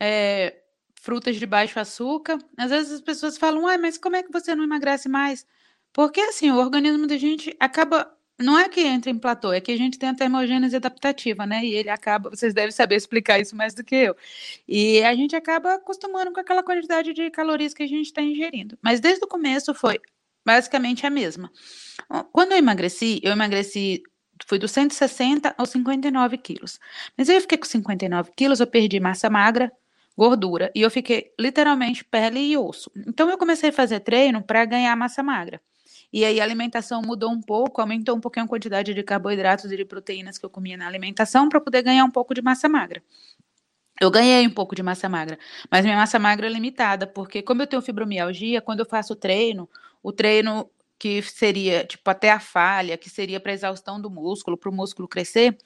[0.00, 0.56] é,
[1.00, 2.38] frutas de baixo açúcar.
[2.58, 5.46] Às vezes as pessoas falam, ah, mas como é que você não emagrece mais?
[5.92, 9.70] Porque assim, o organismo da gente acaba não é que entra em platô, é que
[9.70, 11.64] a gente tem a termogênese adaptativa, né?
[11.64, 14.16] E ele acaba, vocês devem saber explicar isso mais do que eu.
[14.66, 18.76] E a gente acaba acostumando com aquela quantidade de calorias que a gente está ingerindo.
[18.82, 20.00] Mas desde o começo foi
[20.44, 21.50] basicamente a mesma.
[22.32, 24.02] Quando eu emagreci, eu emagreci,
[24.46, 26.80] fui dos 160 aos 59 quilos.
[27.16, 29.72] Mas eu fiquei com 59 quilos, eu perdi massa magra,
[30.16, 32.90] gordura, e eu fiquei literalmente pele e osso.
[33.06, 35.60] Então eu comecei a fazer treino para ganhar massa magra.
[36.12, 39.76] E aí a alimentação mudou um pouco, aumentou um pouquinho a quantidade de carboidratos e
[39.76, 43.02] de proteínas que eu comia na alimentação para poder ganhar um pouco de massa magra.
[44.00, 45.38] Eu ganhei um pouco de massa magra,
[45.70, 49.68] mas minha massa magra é limitada, porque como eu tenho fibromialgia, quando eu faço treino,
[50.02, 54.70] o treino que seria tipo até a falha, que seria para exaustão do músculo, para
[54.70, 55.56] o músculo crescer,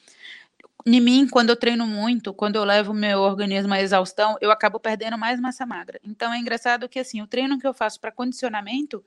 [0.87, 4.81] em mim, quando eu treino muito, quando eu levo meu organismo à exaustão, eu acabo
[4.81, 6.01] perdendo mais massa magra.
[6.03, 9.05] Então é engraçado que assim, o treino que eu faço para condicionamento,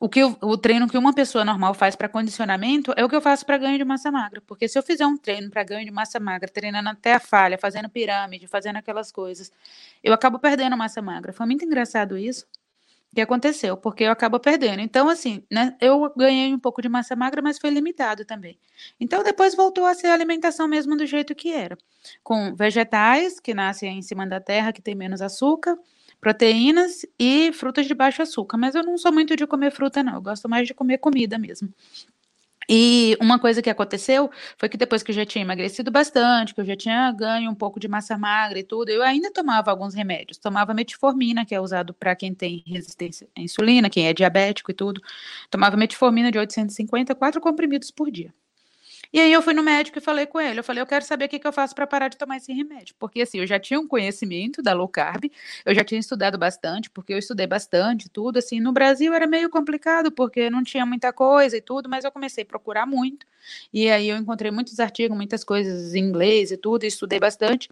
[0.00, 3.16] o que eu, o treino que uma pessoa normal faz para condicionamento é o que
[3.16, 4.40] eu faço para ganho de massa magra.
[4.40, 7.58] Porque se eu fizer um treino para ganho de massa magra, treinando até a falha,
[7.58, 9.50] fazendo pirâmide, fazendo aquelas coisas,
[10.02, 11.32] eu acabo perdendo massa magra.
[11.32, 12.46] Foi muito engraçado isso
[13.14, 14.80] que aconteceu, porque eu acabo perdendo.
[14.80, 18.58] Então, assim, né, eu ganhei um pouco de massa magra, mas foi limitado também.
[19.00, 21.78] Então, depois voltou a ser a alimentação mesmo do jeito que era,
[22.22, 25.78] com vegetais que nascem em cima da terra, que tem menos açúcar,
[26.20, 28.56] proteínas e frutas de baixo açúcar.
[28.56, 30.14] Mas eu não sou muito de comer fruta, não.
[30.14, 31.68] Eu gosto mais de comer comida mesmo.
[32.68, 36.60] E uma coisa que aconteceu foi que depois que eu já tinha emagrecido bastante, que
[36.60, 39.94] eu já tinha ganho um pouco de massa magra e tudo, eu ainda tomava alguns
[39.94, 40.38] remédios.
[40.38, 44.74] Tomava metformina, que é usado para quem tem resistência à insulina, quem é diabético e
[44.74, 45.00] tudo.
[45.50, 48.32] Tomava metformina de 850, quatro comprimidos por dia.
[49.14, 50.58] E aí eu fui no médico e falei com ele.
[50.58, 52.52] Eu falei, eu quero saber o que, que eu faço para parar de tomar esse
[52.52, 52.96] remédio.
[52.98, 55.26] Porque assim, eu já tinha um conhecimento da low carb,
[55.64, 58.38] eu já tinha estudado bastante, porque eu estudei bastante, tudo.
[58.38, 62.10] Assim, no Brasil era meio complicado, porque não tinha muita coisa e tudo, mas eu
[62.10, 63.24] comecei a procurar muito.
[63.72, 67.68] E aí eu encontrei muitos artigos, muitas coisas em inglês e tudo, e estudei bastante.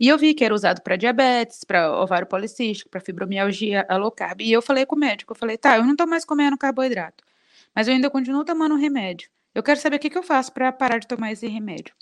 [0.00, 4.10] E eu vi que era usado para diabetes, para ovário policístico, para fibromialgia, a low
[4.10, 4.40] carb.
[4.40, 7.22] E eu falei com o médico, eu falei, tá, eu não tô mais comendo carboidrato,
[7.74, 9.28] mas eu ainda continuo tomando remédio.
[9.54, 11.94] Eu quero saber o que, que eu faço para parar de tomar esse remédio.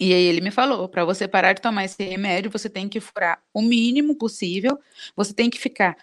[0.00, 3.00] E aí ele me falou, para você parar de tomar esse remédio, você tem que
[3.00, 4.78] furar o mínimo possível,
[5.16, 5.96] você tem que ficar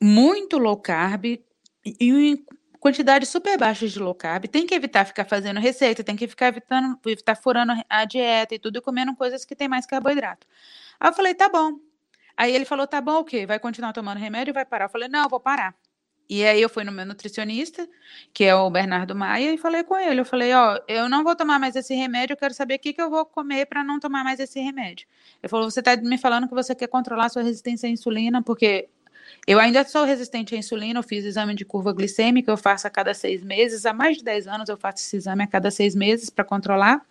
[0.00, 1.40] muito low carb e
[1.84, 2.46] em
[2.78, 6.48] quantidades super baixas de low carb, tem que evitar ficar fazendo receita, tem que ficar
[6.48, 10.46] evitando, evitar furando a dieta e tudo, e comendo coisas que tem mais carboidrato.
[11.00, 11.78] Aí eu falei, tá bom.
[12.36, 13.46] Aí ele falou, tá bom, o quê?
[13.46, 14.86] Vai continuar tomando remédio e vai parar?
[14.86, 15.74] Eu falei, não, eu vou parar.
[16.28, 17.86] E aí eu fui no meu nutricionista,
[18.32, 20.20] que é o Bernardo Maia, e falei com ele.
[20.20, 22.92] Eu falei, ó, eu não vou tomar mais esse remédio, eu quero saber o que,
[22.92, 25.06] que eu vou comer para não tomar mais esse remédio.
[25.42, 28.88] Ele falou, você está me falando que você quer controlar sua resistência à insulina, porque
[29.46, 32.90] eu ainda sou resistente à insulina, eu fiz exame de curva glicêmica, eu faço a
[32.90, 35.94] cada seis meses, há mais de 10 anos eu faço esse exame a cada seis
[35.94, 37.04] meses para controlar.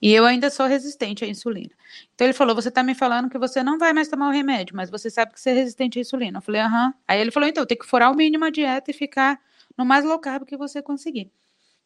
[0.00, 1.70] E eu ainda sou resistente à insulina.
[2.14, 4.76] Então ele falou: Você está me falando que você não vai mais tomar o remédio,
[4.76, 6.38] mas você sabe que você é resistente à insulina.
[6.38, 6.94] Eu falei: Aham.
[7.06, 9.40] Aí ele falou: Então, tem que furar o mínimo a dieta e ficar
[9.76, 11.30] no mais low carb que você conseguir.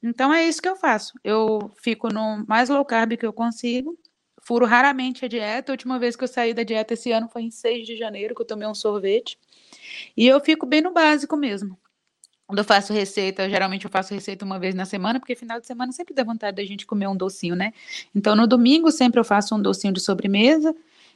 [0.03, 1.13] Então é isso que eu faço.
[1.23, 3.99] Eu fico no mais low carb que eu consigo.
[4.43, 5.71] Furo raramente a dieta.
[5.71, 8.35] A última vez que eu saí da dieta esse ano foi em 6 de janeiro,
[8.35, 9.39] que eu tomei um sorvete.
[10.17, 11.79] E eu fico bem no básico mesmo.
[12.51, 15.69] Quando eu faço receita, geralmente eu faço receita uma vez na semana, porque final de
[15.69, 17.73] semana sempre dá vontade da gente comer um docinho, né?
[18.13, 20.75] Então no domingo sempre eu faço um docinho de sobremesa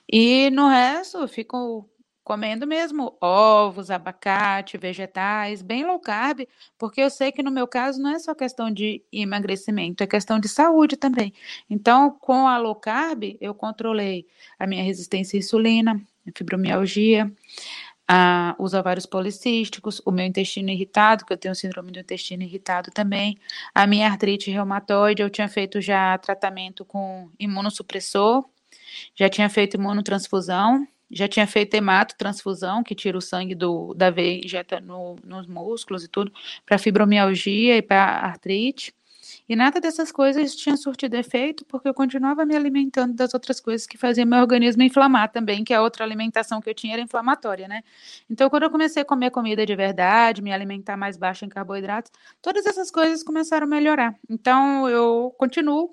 [0.08, 1.90] e no resto eu fico
[2.22, 6.46] comendo mesmo ovos, abacate, vegetais, bem low carb,
[6.78, 10.38] porque eu sei que no meu caso não é só questão de emagrecimento, é questão
[10.38, 11.34] de saúde também.
[11.68, 14.24] Então, com a low carb, eu controlei
[14.56, 16.00] a minha resistência à insulina,
[16.32, 17.30] fibromialgia,
[18.08, 22.90] ah, os ovários policísticos, o meu intestino irritado, que eu tenho síndrome do intestino irritado
[22.90, 23.38] também,
[23.74, 28.44] a minha artrite reumatoide, eu tinha feito já tratamento com imunossupressor,
[29.14, 34.10] já tinha feito imunotransfusão, já tinha feito hemato, transfusão, que tira o sangue do, da
[34.10, 36.32] veia e injeta no, nos músculos e tudo,
[36.66, 38.92] para fibromialgia e para artrite.
[39.48, 43.86] E nada dessas coisas tinha surtido efeito, porque eu continuava me alimentando das outras coisas
[43.86, 47.68] que faziam meu organismo inflamar também, que a outra alimentação que eu tinha era inflamatória,
[47.68, 47.82] né?
[48.30, 52.10] Então, quando eu comecei a comer comida de verdade, me alimentar mais baixo em carboidratos,
[52.40, 54.14] todas essas coisas começaram a melhorar.
[54.30, 55.90] Então, eu continuo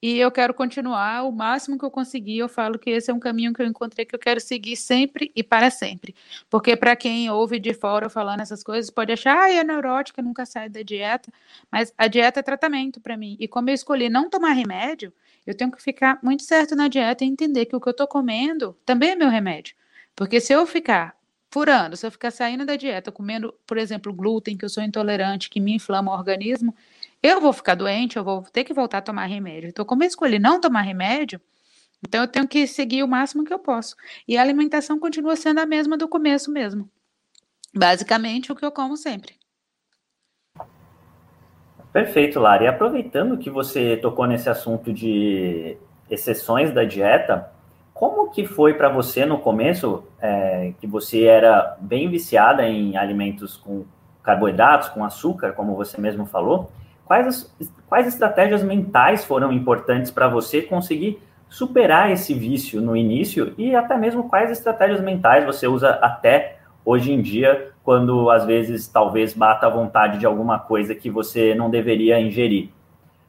[0.00, 2.38] e eu quero continuar o máximo que eu conseguir.
[2.38, 5.32] Eu falo que esse é um caminho que eu encontrei que eu quero seguir sempre
[5.34, 6.14] e para sempre.
[6.48, 10.46] Porque para quem ouve de fora falando essas coisas, pode achar, ah, é neurótica, nunca
[10.46, 11.32] sai da dieta.
[11.70, 13.36] Mas a dieta é tratamento para mim.
[13.40, 15.12] E como eu escolhi não tomar remédio,
[15.46, 18.06] eu tenho que ficar muito certo na dieta e entender que o que eu estou
[18.06, 19.74] comendo também é meu remédio.
[20.14, 21.18] Porque se eu ficar
[21.50, 25.48] furando, se eu ficar saindo da dieta, comendo, por exemplo, glúten, que eu sou intolerante,
[25.48, 26.74] que me inflama o organismo,
[27.22, 29.68] eu vou ficar doente, eu vou ter que voltar a tomar remédio.
[29.68, 31.40] Então, como eu escolhi não tomar remédio,
[32.06, 33.96] então eu tenho que seguir o máximo que eu posso.
[34.26, 36.88] E a alimentação continua sendo a mesma do começo mesmo.
[37.74, 39.34] Basicamente, o que eu como sempre.
[41.92, 42.64] Perfeito, Lara.
[42.64, 45.76] E aproveitando que você tocou nesse assunto de
[46.08, 47.50] exceções da dieta,
[47.92, 53.56] como que foi para você no começo, é, que você era bem viciada em alimentos
[53.56, 53.84] com
[54.22, 56.70] carboidratos, com açúcar, como você mesmo falou,
[57.08, 57.52] Quais,
[57.88, 61.18] quais estratégias mentais foram importantes para você conseguir
[61.48, 67.10] superar esse vício no início e até mesmo quais estratégias mentais você usa até hoje
[67.10, 71.70] em dia, quando às vezes talvez bata a vontade de alguma coisa que você não
[71.70, 72.68] deveria ingerir?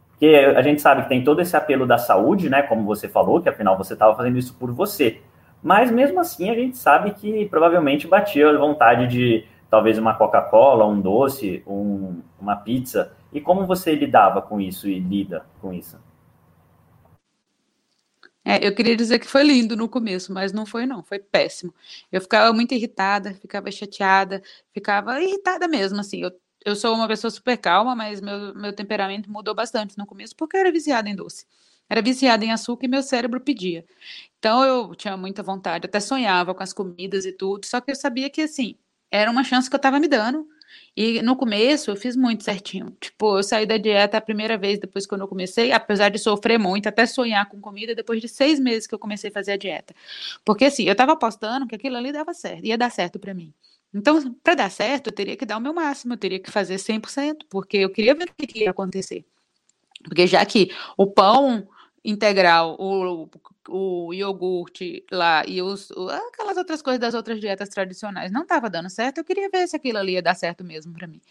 [0.09, 2.61] Porque a gente sabe que tem todo esse apelo da saúde, né?
[2.61, 5.21] Como você falou, que afinal você estava fazendo isso por você.
[5.63, 10.85] Mas mesmo assim a gente sabe que provavelmente batia a vontade de talvez uma Coca-Cola,
[10.85, 13.13] um doce, um, uma pizza.
[13.31, 15.99] E como você lidava com isso e lida com isso?
[18.43, 21.73] É, eu queria dizer que foi lindo no começo, mas não foi não, foi péssimo.
[22.11, 24.41] Eu ficava muito irritada, ficava chateada,
[24.73, 26.21] ficava irritada mesmo, assim.
[26.23, 26.31] Eu,
[26.65, 30.57] eu sou uma pessoa super calma, mas meu, meu temperamento mudou bastante no começo, porque
[30.57, 31.45] eu era viciada em doce.
[31.89, 33.85] Era viciada em açúcar e meu cérebro pedia.
[34.39, 37.95] Então eu tinha muita vontade, até sonhava com as comidas e tudo, só que eu
[37.95, 38.75] sabia que, assim,
[39.11, 40.47] era uma chance que eu estava me dando,
[40.95, 42.95] e no começo eu fiz muito certinho.
[42.99, 46.59] Tipo, eu saí da dieta a primeira vez depois que eu comecei, apesar de sofrer
[46.59, 49.57] muito, até sonhar com comida, depois de seis meses que eu comecei a fazer a
[49.57, 49.93] dieta.
[50.43, 53.53] Porque assim, eu tava apostando que aquilo ali dava certo, ia dar certo para mim.
[53.93, 56.75] Então, para dar certo, eu teria que dar o meu máximo, eu teria que fazer
[56.75, 59.25] 100%, porque eu queria ver o que ia acontecer.
[60.03, 61.67] Porque já que o pão
[62.03, 63.29] integral, o,
[63.69, 68.89] o iogurte lá e os, aquelas outras coisas das outras dietas tradicionais não estava dando
[68.89, 71.21] certo, eu queria ver se aquilo ali ia dar certo mesmo para mim.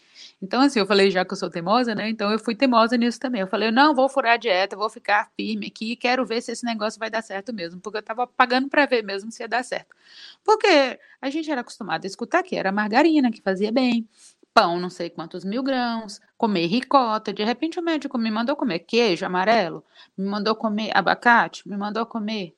[0.41, 2.09] Então, assim, eu falei, já que eu sou teimosa, né?
[2.09, 3.41] Então eu fui teimosa nisso também.
[3.41, 6.65] Eu falei, não, vou furar a dieta, vou ficar firme aqui, quero ver se esse
[6.65, 9.63] negócio vai dar certo mesmo, porque eu estava pagando para ver mesmo se ia dar
[9.63, 9.95] certo.
[10.43, 14.07] Porque a gente era acostumado a escutar que era margarina que fazia bem,
[14.53, 17.33] pão, não sei quantos mil grãos, comer ricota.
[17.33, 19.83] De repente o médico me mandou comer queijo amarelo,
[20.17, 22.55] me mandou comer abacate, me mandou comer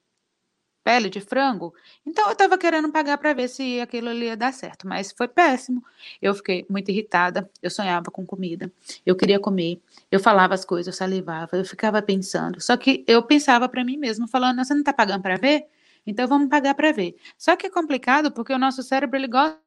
[0.83, 1.73] pele de frango.
[2.05, 5.27] Então eu estava querendo pagar para ver se aquilo ali ia dar certo, mas foi
[5.27, 5.83] péssimo.
[6.21, 8.71] Eu fiquei muito irritada, eu sonhava com comida,
[9.05, 9.79] eu queria comer,
[10.11, 12.59] eu falava as coisas, eu salivava, eu ficava pensando.
[12.61, 15.65] Só que eu pensava para mim mesmo, falando, você não está pagando para ver?
[16.05, 17.15] Então vamos pagar para ver.
[17.37, 19.59] Só que é complicado porque o nosso cérebro ele gosta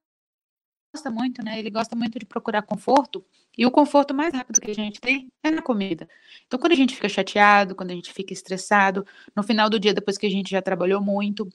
[0.95, 1.59] gosta muito, né?
[1.59, 3.25] Ele gosta muito de procurar conforto.
[3.59, 6.09] E o conforto mais rápido que a gente tem é na comida.
[6.47, 9.05] Então, quando a gente fica chateado, quando a gente fica estressado,
[9.35, 11.49] no final do dia, depois que a gente já trabalhou muito,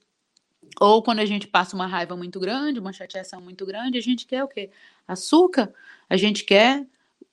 [0.79, 4.27] ou quando a gente passa uma raiva muito grande, uma chateação muito grande, a gente
[4.27, 4.69] quer o quê?
[5.07, 5.73] Açúcar.
[6.09, 6.85] A gente quer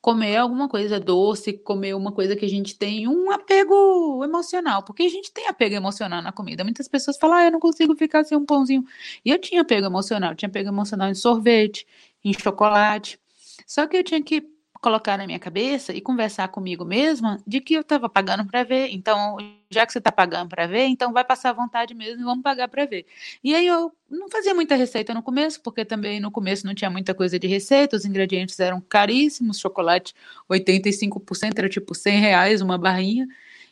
[0.07, 5.03] comer alguma coisa doce, comer uma coisa que a gente tem um apego emocional, porque
[5.03, 6.63] a gente tem apego emocional na comida.
[6.63, 8.85] Muitas pessoas falam, ah, eu não consigo ficar sem um pãozinho.
[9.25, 11.85] E eu tinha apego emocional, eu tinha apego emocional em sorvete,
[12.25, 13.19] em chocolate.
[13.67, 14.49] Só que eu tinha que
[14.81, 18.91] colocar na minha cabeça e conversar comigo mesma de que eu estava pagando para ver.
[18.93, 19.39] Então,
[19.77, 22.67] já que você está pagando para ver, então vai passar vontade mesmo e vamos pagar
[22.69, 23.07] para ver.
[23.45, 26.91] E aí eu não fazia muita receita no começo, porque também no começo não tinha
[26.91, 30.15] muita coisa de receita, os ingredientes eram caríssimos, chocolate
[30.51, 33.29] 85% era tipo 100 reais uma barrinha.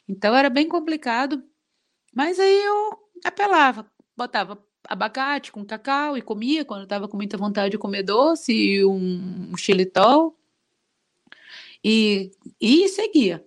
[0.09, 1.43] Então era bem complicado.
[2.15, 3.87] Mas aí eu apelava,
[4.17, 8.85] botava abacate com cacau e comia quando estava com muita vontade de comer doce e
[8.85, 10.37] um, um xilitol
[11.83, 13.45] e, e seguia.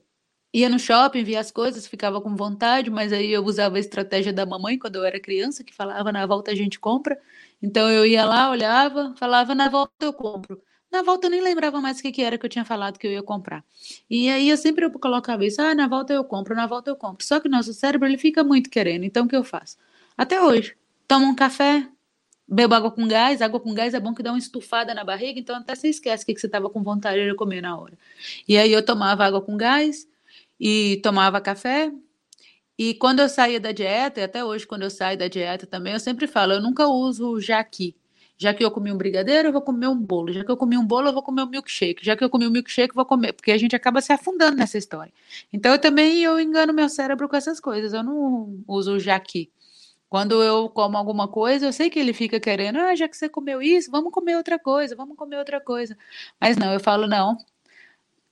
[0.58, 4.34] Ia no shopping, via as coisas, ficava com vontade, mas aí eu usava a estratégia
[4.34, 7.15] da mamãe quando eu era criança, que falava na volta a gente compra.
[7.62, 10.60] Então eu ia lá, olhava, falava na volta eu compro.
[10.92, 13.06] Na volta eu nem lembrava mais o que, que era que eu tinha falado que
[13.06, 13.63] eu ia comprar.
[14.10, 17.23] E aí eu sempre colocava isso, ah, na volta eu compro, na volta eu compro.
[17.23, 19.77] Só que o nosso cérebro ele fica muito querendo, então o que eu faço?
[20.17, 20.75] Até hoje.
[21.08, 21.88] tomo um café,
[22.48, 23.44] bebo água com gás.
[23.44, 26.23] Água com gás é bom que dá uma estufada na barriga, então até você esquece
[26.23, 27.96] o que, que você estava com vontade de comer na hora.
[28.48, 30.08] E aí eu tomava água com gás
[30.60, 31.91] e tomava café.
[32.77, 35.93] E quando eu saía da dieta, e até hoje quando eu saio da dieta também,
[35.93, 37.95] eu sempre falo, eu nunca uso jaqui.
[38.37, 40.31] Já que eu comi um brigadeiro, eu vou comer um bolo.
[40.31, 42.05] Já que eu comi um bolo, eu vou comer um milkshake.
[42.05, 43.33] Já que eu comi um milkshake, eu vou comer.
[43.33, 45.12] Porque a gente acaba se afundando nessa história.
[45.51, 47.93] Então eu também eu engano meu cérebro com essas coisas.
[47.93, 49.51] Eu não uso jaqui.
[50.10, 53.27] Quando eu como alguma coisa, eu sei que ele fica querendo, ah, já que você
[53.27, 55.97] comeu isso, vamos comer outra coisa, vamos comer outra coisa.
[56.39, 57.37] Mas não, eu falo, não.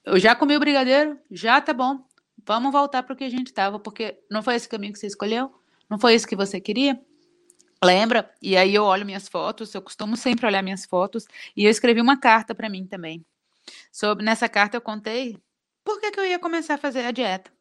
[0.04, 2.00] Eu já comi o brigadeiro, já tá bom.
[2.46, 5.08] Vamos voltar para o que a gente estava, porque não foi esse caminho que você
[5.08, 5.52] escolheu?
[5.90, 7.00] Não foi isso que você queria?
[7.82, 8.32] Lembra?
[8.40, 11.26] E aí eu olho minhas fotos, eu costumo sempre olhar minhas fotos,
[11.56, 13.26] e eu escrevi uma carta para mim também.
[13.90, 15.36] Sobre nessa carta eu contei
[15.84, 17.52] por que, que eu ia começar a fazer a dieta.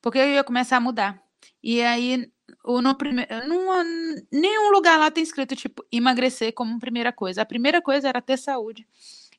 [0.00, 1.20] Porque eu ia começar a mudar.
[1.60, 2.30] E aí,
[2.64, 3.28] no primeiro,
[4.32, 7.42] nenhum lugar lá tem escrito tipo emagrecer como primeira coisa.
[7.42, 8.86] A primeira coisa era ter saúde.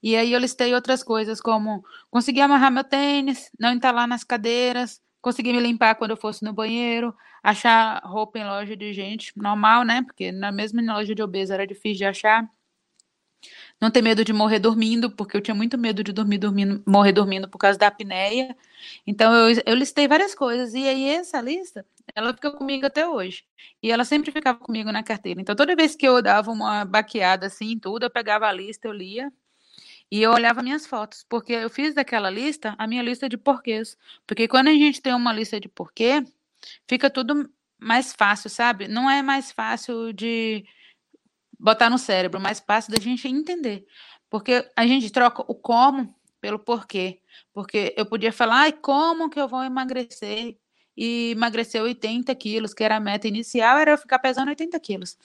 [0.03, 1.81] E aí eu listei outras coisas como
[2.11, 6.51] conseguir amarrar meu tênis, não entalar nas cadeiras, conseguir me limpar quando eu fosse no
[6.51, 10.01] banheiro, achar roupa em loja de gente normal, né?
[10.03, 12.45] Porque na mesma loja de obeso era difícil de achar.
[13.79, 17.13] Não ter medo de morrer dormindo, porque eu tinha muito medo de dormir dormindo, morrer
[17.13, 18.55] dormindo por causa da apneia.
[19.07, 23.45] Então eu, eu listei várias coisas e aí essa lista, ela fica comigo até hoje.
[23.81, 25.39] E ela sempre ficava comigo na carteira.
[25.39, 28.91] Então toda vez que eu dava uma baqueada assim, tudo, eu pegava a lista, eu
[28.91, 29.31] lia
[30.13, 33.97] e eu olhava minhas fotos, porque eu fiz daquela lista a minha lista de porquês.
[34.27, 36.23] Porque quando a gente tem uma lista de porquê,
[36.87, 37.49] fica tudo
[37.79, 38.87] mais fácil, sabe?
[38.87, 40.63] Não é mais fácil de
[41.59, 43.87] botar no cérebro, mais fácil da gente entender.
[44.29, 47.19] Porque a gente troca o como pelo porquê.
[47.51, 50.59] Porque eu podia falar, ai, como que eu vou emagrecer?
[50.95, 55.17] E emagreceu 80 quilos, que era a meta inicial, era eu ficar pesando 80 quilos.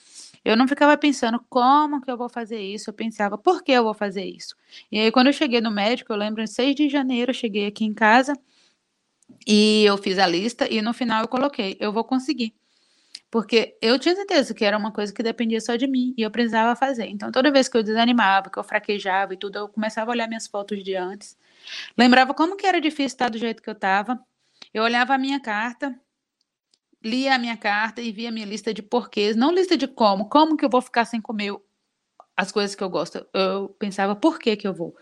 [0.43, 3.83] Eu não ficava pensando como que eu vou fazer isso, eu pensava por que eu
[3.83, 4.55] vou fazer isso.
[4.91, 7.67] E aí, quando eu cheguei no médico, eu lembro, em 6 de janeiro, eu cheguei
[7.67, 8.33] aqui em casa
[9.45, 12.53] e eu fiz a lista e no final eu coloquei, eu vou conseguir.
[13.31, 16.31] Porque eu tinha certeza que era uma coisa que dependia só de mim e eu
[16.31, 17.05] precisava fazer.
[17.07, 20.27] Então, toda vez que eu desanimava, que eu fraquejava e tudo, eu começava a olhar
[20.27, 21.37] minhas fotos de antes.
[21.97, 24.19] Lembrava como que era difícil estar do jeito que eu estava
[24.73, 25.99] eu olhava a minha carta,
[27.03, 30.29] lia a minha carta e via a minha lista de porquês, não lista de como,
[30.29, 31.53] como que eu vou ficar sem comer
[32.35, 33.25] as coisas que eu gosto.
[33.33, 34.95] Eu pensava, por que que eu vou?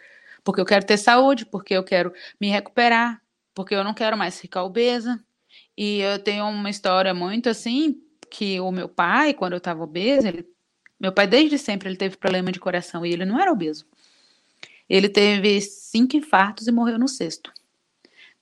[0.43, 3.21] Porque eu quero ter saúde, porque eu quero me recuperar,
[3.53, 5.23] porque eu não quero mais ficar obesa.
[5.77, 10.29] E eu tenho uma história muito assim, que o meu pai, quando eu estava obesa,
[10.29, 10.47] ele,
[10.99, 13.85] meu pai desde sempre ele teve problema de coração e ele não era obeso.
[14.89, 17.51] Ele teve cinco infartos e morreu no sexto.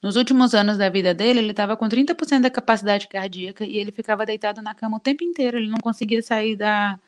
[0.06, 3.92] Nos últimos anos da vida dele, ele estava com 30% da capacidade cardíaca e ele
[3.92, 5.58] ficava deitado na cama o tempo inteiro.
[5.58, 7.00] Ele não conseguia sair da,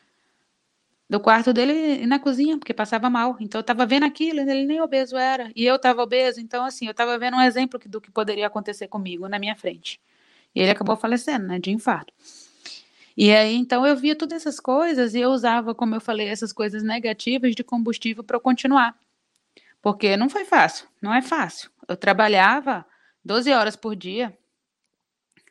[1.07, 3.37] do quarto dele e na cozinha, porque passava mal.
[3.39, 5.51] Então eu estava vendo aquilo, ele nem obeso era.
[5.55, 8.87] E eu estava obeso, então assim, eu estava vendo um exemplo do que poderia acontecer
[8.87, 10.01] comigo na minha frente.
[10.55, 12.11] E ele acabou falecendo, né, de infarto.
[13.15, 16.51] E aí, então, eu via todas essas coisas e eu usava, como eu falei, essas
[16.51, 18.97] coisas negativas de combustível para continuar.
[19.83, 21.69] Porque não foi fácil, não é fácil.
[21.87, 22.85] Eu trabalhava
[23.23, 24.37] 12 horas por dia,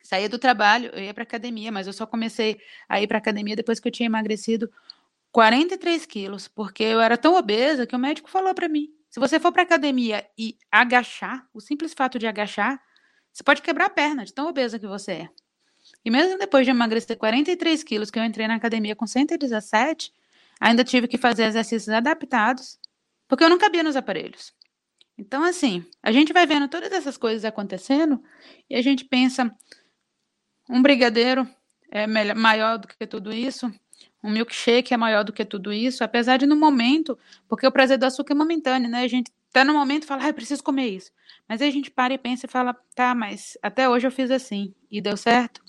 [0.03, 3.55] saía do trabalho, eu ia para academia, mas eu só comecei a ir para academia
[3.55, 4.71] depois que eu tinha emagrecido
[5.31, 9.39] 43 quilos, porque eu era tão obesa que o médico falou para mim: se você
[9.39, 12.81] for para academia e agachar, o simples fato de agachar,
[13.31, 15.29] você pode quebrar a perna de tão obesa que você é.
[16.03, 20.11] E mesmo depois de emagrecer 43 quilos, que eu entrei na academia com 117,
[20.59, 22.79] ainda tive que fazer exercícios adaptados
[23.27, 24.53] porque eu não cabia nos aparelhos.
[25.17, 28.21] Então, assim, a gente vai vendo todas essas coisas acontecendo
[28.69, 29.51] e a gente pensa:
[30.69, 31.47] um brigadeiro
[31.91, 33.71] é melhor, maior do que tudo isso,
[34.23, 37.97] um milkshake é maior do que tudo isso, apesar de no momento, porque o prazer
[37.97, 39.01] do açúcar é momentâneo, né?
[39.01, 41.11] A gente tá no momento e fala, ah, eu preciso comer isso.
[41.47, 44.29] Mas aí a gente para e pensa e fala, tá, mas até hoje eu fiz
[44.29, 45.63] assim e deu certo.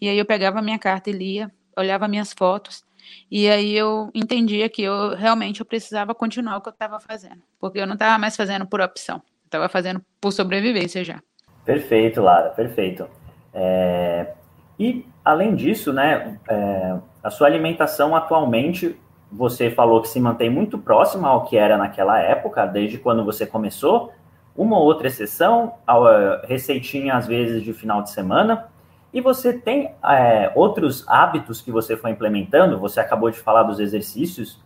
[0.00, 2.84] E aí eu pegava a minha carta e lia, olhava minhas fotos
[3.30, 7.42] e aí eu entendia que eu realmente eu precisava continuar o que eu estava fazendo,
[7.58, 11.20] porque eu não estava mais fazendo por opção, estava fazendo por sobrevivência já.
[11.64, 13.08] Perfeito, Lara, perfeito.
[13.52, 14.34] É...
[14.78, 16.96] E além disso, né, é...
[17.22, 18.96] a sua alimentação atualmente,
[19.30, 23.44] você falou que se mantém muito próxima ao que era naquela época, desde quando você
[23.44, 24.12] começou.
[24.56, 28.68] Uma ou outra exceção, a receitinha às vezes de final de semana,
[29.16, 32.78] e você tem é, outros hábitos que você foi implementando?
[32.78, 34.62] Você acabou de falar dos exercícios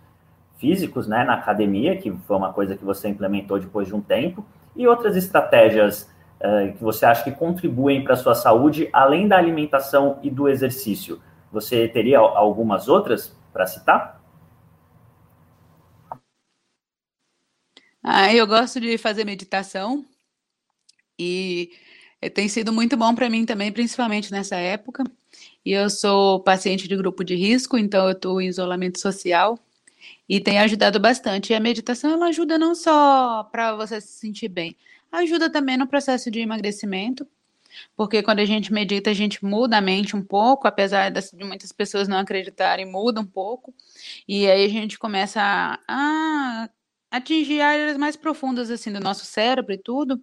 [0.59, 4.45] físicos né, na academia, que foi uma coisa que você implementou depois de um tempo,
[4.75, 9.39] e outras estratégias é, que você acha que contribuem para a sua saúde, além da
[9.39, 11.23] alimentação e do exercício.
[11.53, 14.21] Você teria algumas outras para citar?
[18.03, 20.05] Ah, eu gosto de fazer meditação
[21.17, 21.71] e
[22.29, 25.05] tem sido muito bom para mim também, principalmente nessa época.
[25.65, 29.59] E eu sou paciente de grupo de risco, então eu estou em isolamento social
[30.29, 31.53] e tem ajudado bastante.
[31.53, 34.77] E a meditação ela ajuda não só para você se sentir bem,
[35.11, 37.27] ajuda também no processo de emagrecimento,
[37.97, 41.73] porque quando a gente medita, a gente muda a mente um pouco, apesar de muitas
[41.73, 43.75] pessoas não acreditarem, muda um pouco,
[44.27, 46.71] e aí a gente começa a, a
[47.11, 50.23] atingir áreas mais profundas assim do nosso cérebro e tudo.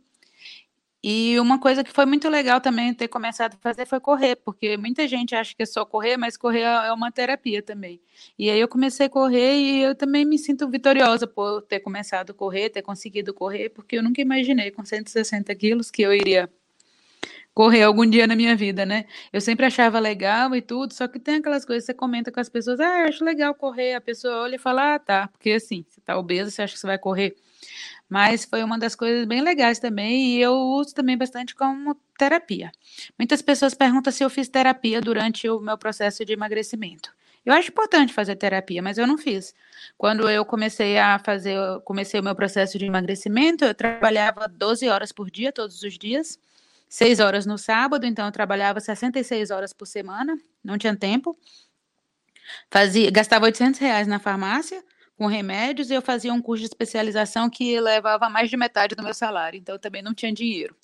[1.10, 4.76] E uma coisa que foi muito legal também ter começado a fazer foi correr, porque
[4.76, 8.02] muita gente acha que é só correr, mas correr é uma terapia também.
[8.38, 12.32] E aí eu comecei a correr e eu também me sinto vitoriosa por ter começado
[12.32, 16.50] a correr, ter conseguido correr, porque eu nunca imaginei com 160 quilos que eu iria
[17.54, 19.06] correr algum dia na minha vida, né?
[19.32, 22.42] Eu sempre achava legal e tudo, só que tem aquelas coisas que você comenta com
[22.42, 25.52] as pessoas, ah, eu acho legal correr, a pessoa olha e fala, ah, tá, porque
[25.52, 27.34] assim, você tá obesa, você acha que você vai correr.
[28.10, 32.72] Mas foi uma das coisas bem legais também, e eu uso também bastante como terapia.
[33.18, 37.12] Muitas pessoas perguntam se eu fiz terapia durante o meu processo de emagrecimento.
[37.46, 39.54] Eu acho importante fazer terapia, mas eu não fiz.
[39.98, 45.12] Quando eu comecei a fazer, comecei o meu processo de emagrecimento, eu trabalhava 12 horas
[45.12, 46.38] por dia, todos os dias
[46.90, 51.38] seis horas no sábado, então eu trabalhava 66 horas por semana, não tinha tempo.
[52.72, 54.84] Fazia, gastava 800 reais na farmácia
[55.18, 59.04] com remédios e eu fazia um curso de especialização que levava mais de metade do
[59.04, 60.76] meu salário, então eu também não tinha dinheiro.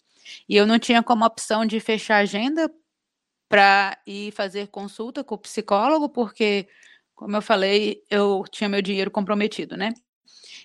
[0.50, 2.72] E eu não tinha como opção de fechar agenda
[3.48, 6.68] para ir fazer consulta com o psicólogo, porque,
[7.14, 9.94] como eu falei, eu tinha meu dinheiro comprometido, né?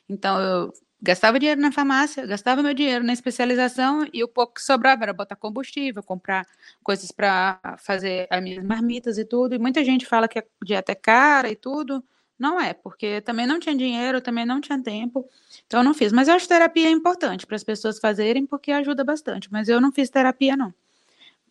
[0.09, 4.63] Então eu gastava dinheiro na farmácia, gastava meu dinheiro na especialização e o pouco que
[4.63, 6.47] sobrava era botar combustível, comprar
[6.83, 9.55] coisas para fazer as minhas marmitas e tudo.
[9.55, 12.03] E muita gente fala que a dieta é cara e tudo.
[12.39, 15.29] Não é, porque também não tinha dinheiro, também não tinha tempo,
[15.67, 16.13] então eu não fiz.
[16.13, 19.51] Mas eu acho terapia é importante para as pessoas fazerem, porque ajuda bastante.
[19.51, 20.73] Mas eu não fiz terapia, não.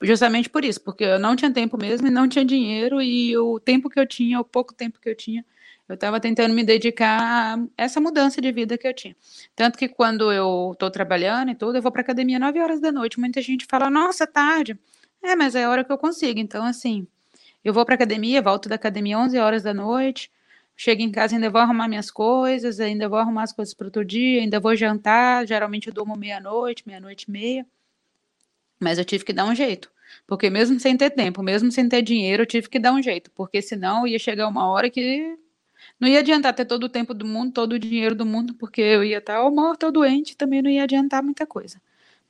[0.01, 3.59] Justamente por isso, porque eu não tinha tempo mesmo e não tinha dinheiro, e o
[3.59, 5.43] tempo que eu tinha, o pouco tempo que eu tinha,
[5.89, 9.15] eu estava tentando me dedicar a essa mudança de vida que eu tinha.
[9.55, 12.91] Tanto que quando eu estou trabalhando e tudo, eu vou para academia 9 horas da
[12.91, 13.19] noite.
[13.19, 14.77] Muita gente fala, nossa, é tarde.
[15.23, 16.39] É, mas é a hora que eu consigo.
[16.39, 17.07] Então, assim,
[17.63, 20.29] eu vou para academia, volto da academia 11 horas da noite,
[20.77, 24.05] chego em casa, ainda vou arrumar minhas coisas, ainda vou arrumar as coisas para outro
[24.05, 25.45] dia, ainda vou jantar.
[25.47, 27.65] Geralmente eu durmo meia-noite, meia-noite e meia.
[28.79, 29.91] Mas eu tive que dar um jeito.
[30.27, 33.31] Porque mesmo sem ter tempo, mesmo sem ter dinheiro, eu tive que dar um jeito.
[33.31, 35.35] Porque senão ia chegar uma hora que
[35.99, 38.81] não ia adiantar ter todo o tempo do mundo, todo o dinheiro do mundo, porque
[38.81, 41.81] eu ia estar ou morta ou doente, também não ia adiantar muita coisa.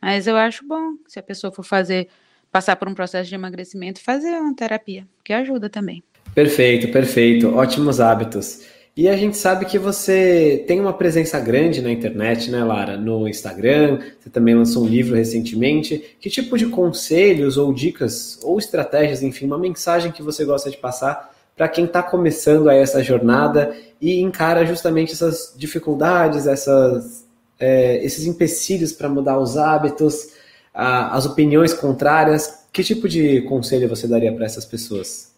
[0.01, 2.07] Mas eu acho bom se a pessoa for fazer,
[2.51, 6.03] passar por um processo de emagrecimento, fazer uma terapia, que ajuda também.
[6.37, 7.55] Perfeito, perfeito.
[7.55, 8.61] Ótimos hábitos.
[8.95, 12.95] E a gente sabe que você tem uma presença grande na internet, né, Lara?
[12.95, 16.15] No Instagram, você também lançou um livro recentemente.
[16.19, 20.77] Que tipo de conselhos ou dicas ou estratégias, enfim, uma mensagem que você gosta de
[20.77, 27.25] passar para quem está começando aí essa jornada e encara justamente essas dificuldades, essas,
[27.59, 30.33] é, esses empecilhos para mudar os hábitos,
[30.71, 32.67] a, as opiniões contrárias.
[32.71, 35.35] Que tipo de conselho você daria para essas pessoas?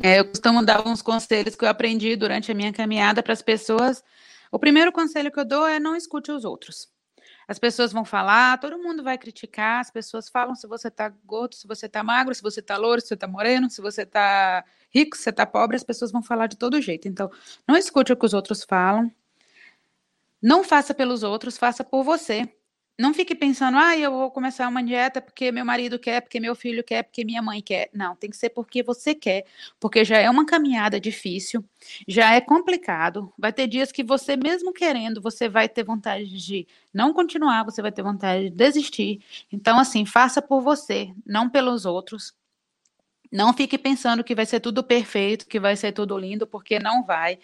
[0.00, 3.42] É, eu costumo dar uns conselhos que eu aprendi durante a minha caminhada para as
[3.42, 4.02] pessoas.
[4.50, 6.88] O primeiro conselho que eu dou é não escute os outros.
[7.46, 11.54] As pessoas vão falar, todo mundo vai criticar, as pessoas falam se você tá gordo,
[11.54, 14.64] se você tá magro, se você tá louro, se você tá moreno, se você tá
[14.90, 17.08] rico, se você tá pobre, as pessoas vão falar de todo jeito.
[17.08, 17.30] Então,
[17.66, 19.10] não escute o que os outros falam.
[20.40, 22.48] Não faça pelos outros, faça por você.
[22.98, 26.54] Não fique pensando, ah, eu vou começar uma dieta porque meu marido quer, porque meu
[26.54, 27.88] filho quer, porque minha mãe quer.
[27.92, 29.44] Não, tem que ser porque você quer,
[29.80, 31.64] porque já é uma caminhada difícil,
[32.06, 33.32] já é complicado.
[33.38, 37.80] Vai ter dias que você, mesmo querendo, você vai ter vontade de não continuar, você
[37.80, 39.20] vai ter vontade de desistir.
[39.50, 42.34] Então, assim, faça por você, não pelos outros.
[43.32, 47.02] Não fique pensando que vai ser tudo perfeito, que vai ser tudo lindo, porque não
[47.04, 47.38] vai.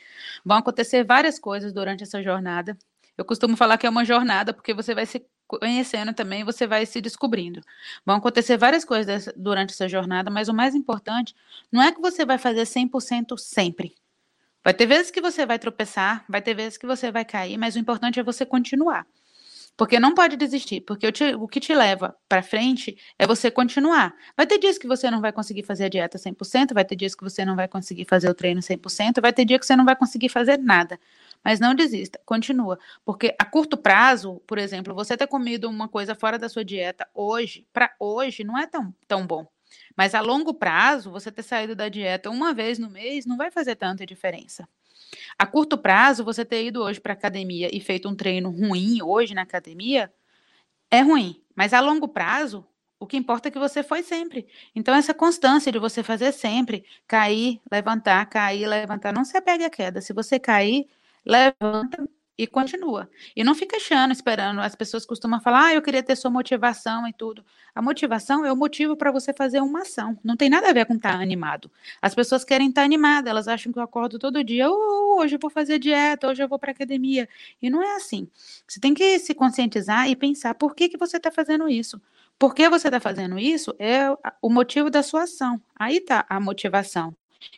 [0.44, 2.76] Vão acontecer várias coisas durante essa jornada.
[3.16, 6.84] Eu costumo falar que é uma jornada, porque você vai se conhecendo também, você vai
[6.84, 7.60] se descobrindo.
[8.04, 11.34] Vão acontecer várias coisas durante essa jornada, mas o mais importante
[11.72, 13.94] não é que você vai fazer 100% sempre.
[14.62, 17.74] Vai ter vezes que você vai tropeçar, vai ter vezes que você vai cair, mas
[17.74, 19.06] o importante é você continuar.
[19.78, 24.12] Porque não pode desistir, porque te, o que te leva para frente é você continuar.
[24.36, 27.14] Vai ter dias que você não vai conseguir fazer a dieta 100%, vai ter dias
[27.14, 29.84] que você não vai conseguir fazer o treino 100%, vai ter dia que você não
[29.84, 30.98] vai conseguir fazer nada.
[31.48, 32.78] Mas não desista, continua.
[33.06, 37.08] Porque a curto prazo, por exemplo, você ter comido uma coisa fora da sua dieta
[37.14, 39.46] hoje, para hoje, não é tão, tão bom.
[39.96, 43.50] Mas a longo prazo, você ter saído da dieta uma vez no mês não vai
[43.50, 44.68] fazer tanta diferença.
[45.38, 49.32] A curto prazo, você ter ido hoje para academia e feito um treino ruim hoje
[49.32, 50.12] na academia
[50.90, 51.42] é ruim.
[51.56, 52.62] Mas a longo prazo,
[53.00, 54.46] o que importa é que você foi sempre.
[54.76, 59.70] Então, essa constância de você fazer sempre, cair, levantar, cair, levantar, não se apegue à
[59.70, 60.02] queda.
[60.02, 60.86] Se você cair,
[61.24, 62.08] levanta,
[62.38, 63.10] e continua.
[63.34, 64.60] E não fica achando, esperando.
[64.60, 67.44] As pessoas costumam falar, ah, eu queria ter sua motivação e tudo.
[67.74, 70.16] A motivação é o motivo para você fazer uma ação.
[70.22, 71.68] Não tem nada a ver com estar tá animado.
[72.00, 75.34] As pessoas querem estar tá animadas, elas acham que eu acordo todo dia, oh, hoje
[75.34, 77.28] eu vou fazer dieta, hoje eu vou para academia.
[77.60, 78.28] E não é assim.
[78.68, 82.00] Você tem que se conscientizar e pensar por que, que você está fazendo isso.
[82.38, 85.60] Por que você está fazendo isso é o motivo da sua ação.
[85.74, 87.12] Aí está a motivação.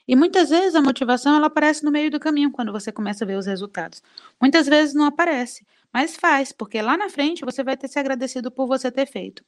[0.06, 3.26] E muitas vezes a motivação ela aparece no meio do caminho quando você começa a
[3.26, 4.02] ver os resultados.
[4.40, 8.50] Muitas vezes não aparece, mas faz, porque lá na frente você vai ter se agradecido
[8.50, 9.44] por você ter feito.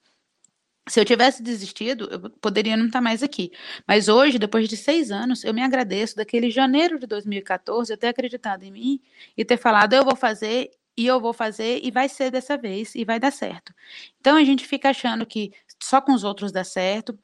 [0.88, 3.52] Se eu tivesse desistido, eu poderia não estar mais aqui.
[3.86, 8.08] Mas hoje, depois de seis anos, eu me agradeço daquele janeiro de 2014 eu ter
[8.08, 9.00] acreditado em mim
[9.36, 12.94] e ter falado, eu vou fazer e eu vou fazer e vai ser dessa vez
[12.96, 13.72] e vai dar certo.
[14.20, 17.16] Então a gente fica achando que só com os outros dá certo,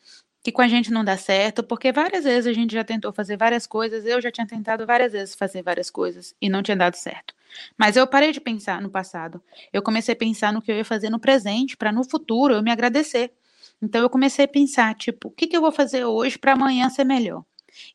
[0.42, 3.36] que com a gente não dá certo, porque várias vezes a gente já tentou fazer
[3.36, 6.94] várias coisas, eu já tinha tentado várias vezes fazer várias coisas e não tinha dado
[6.94, 7.34] certo.
[7.76, 9.42] Mas eu parei de pensar no passado.
[9.72, 12.62] Eu comecei a pensar no que eu ia fazer no presente, para no futuro eu
[12.62, 13.32] me agradecer.
[13.80, 16.88] Então eu comecei a pensar, tipo, o que, que eu vou fazer hoje para amanhã
[16.88, 17.44] ser melhor?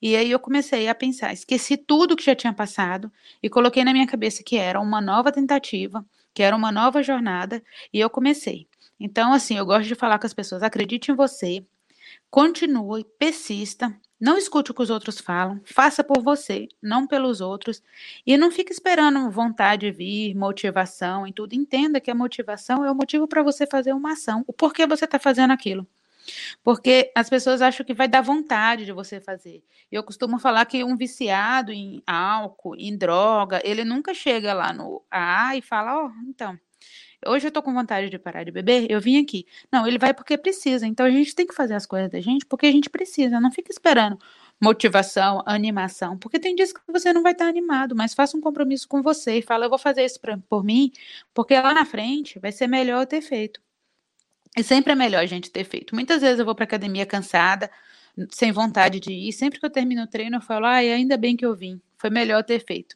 [0.01, 3.91] E aí eu comecei a pensar, esqueci tudo que já tinha passado e coloquei na
[3.91, 7.61] minha cabeça que era uma nova tentativa, que era uma nova jornada,
[7.93, 8.67] e eu comecei.
[8.99, 11.65] Então, assim, eu gosto de falar com as pessoas: acredite em você,
[12.29, 17.83] Continue, persista, não escute o que os outros falam, faça por você, não pelos outros,
[18.25, 21.53] e não fique esperando vontade vir, motivação e tudo.
[21.53, 25.03] Entenda que a motivação é o motivo para você fazer uma ação, o porquê você
[25.03, 25.85] está fazendo aquilo.
[26.63, 29.61] Porque as pessoas acham que vai dar vontade de você fazer.
[29.91, 35.03] Eu costumo falar que um viciado em álcool, em droga, ele nunca chega lá no
[35.11, 36.57] AA e fala: Ó, oh, então,
[37.27, 39.45] Hoje eu tô com vontade de parar de beber, eu vim aqui.
[39.71, 40.85] Não, ele vai porque precisa.
[40.87, 43.39] Então a gente tem que fazer as coisas da gente porque a gente precisa.
[43.39, 44.17] Não fica esperando
[44.61, 48.87] motivação, animação, porque tem dias que você não vai estar animado, mas faça um compromisso
[48.87, 50.91] com você e fala, eu vou fazer isso pra, por mim,
[51.33, 53.59] porque lá na frente vai ser melhor eu ter feito.
[54.55, 55.93] E sempre é melhor a gente ter feito.
[55.93, 57.69] Muitas vezes eu vou para academia cansada,
[58.31, 61.35] sem vontade de ir, sempre que eu termino o treino eu falo, ai, ainda bem
[61.35, 62.95] que eu vim, foi melhor ter feito.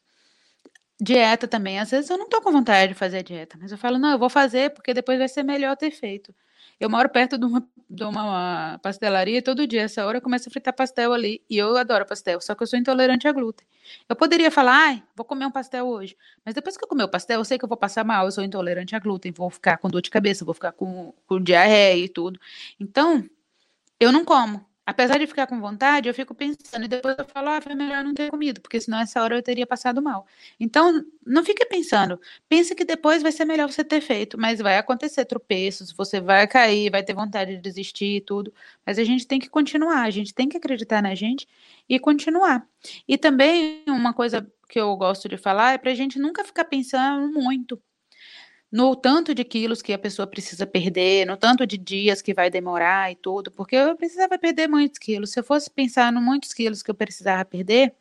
[0.99, 1.79] Dieta também.
[1.79, 4.19] Às vezes eu não tô com vontade de fazer dieta, mas eu falo, não, eu
[4.19, 6.33] vou fazer porque depois vai ser melhor ter feito.
[6.79, 10.47] Eu moro perto de uma, de uma pastelaria e todo dia, essa hora, eu começo
[10.47, 11.43] a fritar pastel ali.
[11.49, 13.65] E eu adoro pastel, só que eu sou intolerante a glúten.
[14.07, 16.15] Eu poderia falar, ai, vou comer um pastel hoje.
[16.45, 18.31] Mas depois que eu comer o pastel, eu sei que eu vou passar mal, eu
[18.31, 22.03] sou intolerante a glúten, vou ficar com dor de cabeça, vou ficar com, com diarreia
[22.05, 22.39] e tudo.
[22.79, 23.23] Então,
[23.99, 24.65] eu não como.
[24.89, 28.05] Apesar de ficar com vontade, eu fico pensando e depois eu falo, ah, foi melhor
[28.05, 30.25] não ter comido, porque senão essa hora eu teria passado mal.
[30.57, 32.17] Então, não fique pensando.
[32.47, 36.47] Pense que depois vai ser melhor você ter feito, mas vai acontecer tropeços, você vai
[36.47, 38.53] cair, vai ter vontade de desistir e tudo.
[38.85, 41.45] Mas a gente tem que continuar, a gente tem que acreditar na gente
[41.89, 42.65] e continuar.
[43.05, 46.63] E também uma coisa que eu gosto de falar é para a gente nunca ficar
[46.63, 47.81] pensando muito
[48.71, 52.49] no tanto de quilos que a pessoa precisa perder, no tanto de dias que vai
[52.49, 55.31] demorar e tudo, porque eu precisava perder muitos quilos.
[55.31, 57.93] Se eu fosse pensar no muitos quilos que eu precisava perder,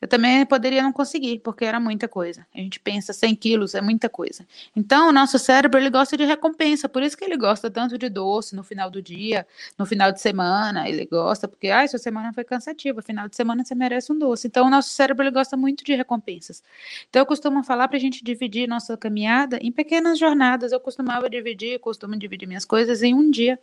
[0.00, 2.46] eu também poderia não conseguir, porque era muita coisa.
[2.54, 4.46] A gente pensa 100 quilos é muita coisa.
[4.74, 8.08] Então, o nosso cérebro ele gosta de recompensa, por isso que ele gosta tanto de
[8.08, 9.46] doce no final do dia,
[9.78, 10.88] no final de semana.
[10.88, 14.46] Ele gosta, porque, ah, sua semana foi cansativa, final de semana você merece um doce.
[14.46, 16.62] Então, o nosso cérebro ele gosta muito de recompensas.
[17.10, 20.72] Então, eu costumo falar para a gente dividir nossa caminhada em pequenas jornadas.
[20.72, 23.58] Eu costumava dividir, costumo dividir minhas coisas em um dia.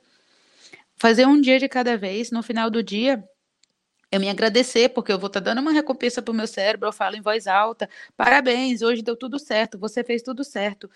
[0.98, 2.30] Fazer um dia de cada vez.
[2.30, 3.24] No final do dia,
[4.12, 6.88] eu me agradecer, porque eu vou estar tá dando uma recompensa para o meu cérebro,
[6.88, 10.90] eu falo em voz alta, parabéns, hoje deu tudo certo, você fez tudo certo.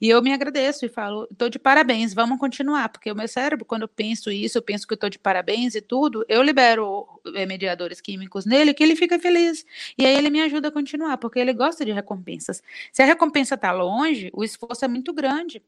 [0.00, 3.66] E eu me agradeço e falo, estou de parabéns, vamos continuar, porque o meu cérebro,
[3.66, 7.44] quando eu penso isso, eu penso que estou de parabéns e tudo, eu libero é,
[7.44, 9.64] mediadores químicos nele que ele fica feliz.
[9.98, 12.62] E aí ele me ajuda a continuar, porque ele gosta de recompensas.
[12.90, 15.62] Se a recompensa está longe, o esforço é muito grande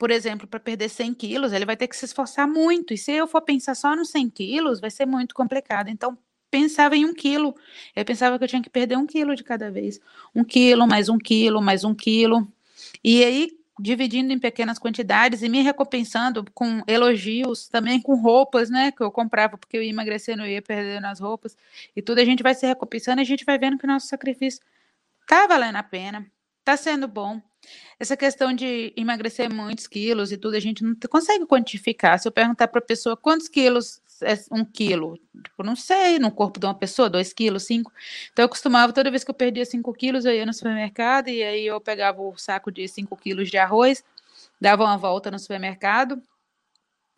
[0.00, 2.94] por exemplo, para perder 100 quilos, ele vai ter que se esforçar muito.
[2.94, 5.90] E se eu for pensar só nos 100 quilos, vai ser muito complicado.
[5.90, 6.16] Então,
[6.50, 7.54] pensava em um quilo.
[7.94, 10.00] Eu pensava que eu tinha que perder um quilo de cada vez.
[10.34, 12.50] Um quilo, mais um quilo, mais um quilo.
[13.04, 18.92] E aí, dividindo em pequenas quantidades e me recompensando com elogios, também com roupas, né?
[18.92, 21.58] Que eu comprava porque eu ia emagrecendo, eu ia perdendo as roupas.
[21.94, 24.06] E tudo a gente vai se recompensando e a gente vai vendo que o nosso
[24.06, 24.62] sacrifício
[25.28, 26.26] tá valendo a pena,
[26.64, 27.38] tá sendo bom.
[27.98, 32.18] Essa questão de emagrecer muitos quilos e tudo, a gente não consegue quantificar.
[32.18, 35.18] Se eu perguntar para a pessoa quantos quilos é um quilo?
[35.42, 37.92] Tipo, não sei, no corpo de uma pessoa, dois quilos, cinco.
[38.32, 41.42] Então eu costumava, toda vez que eu perdia cinco quilos, eu ia no supermercado e
[41.42, 44.04] aí eu pegava o saco de cinco quilos de arroz,
[44.60, 46.22] dava uma volta no supermercado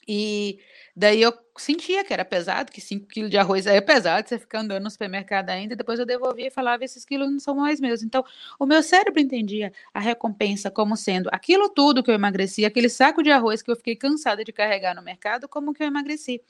[0.06, 0.58] e
[0.94, 4.60] daí eu sentia que era pesado, que 5 quilos de arroz é pesado, você fica
[4.60, 8.02] andando no supermercado ainda, depois eu devolvia e falava, esses quilos não são mais meus.
[8.02, 8.24] Então,
[8.58, 13.22] o meu cérebro entendia a recompensa como sendo aquilo tudo que eu emagreci, aquele saco
[13.22, 16.42] de arroz que eu fiquei cansada de carregar no mercado, como que eu emagreci.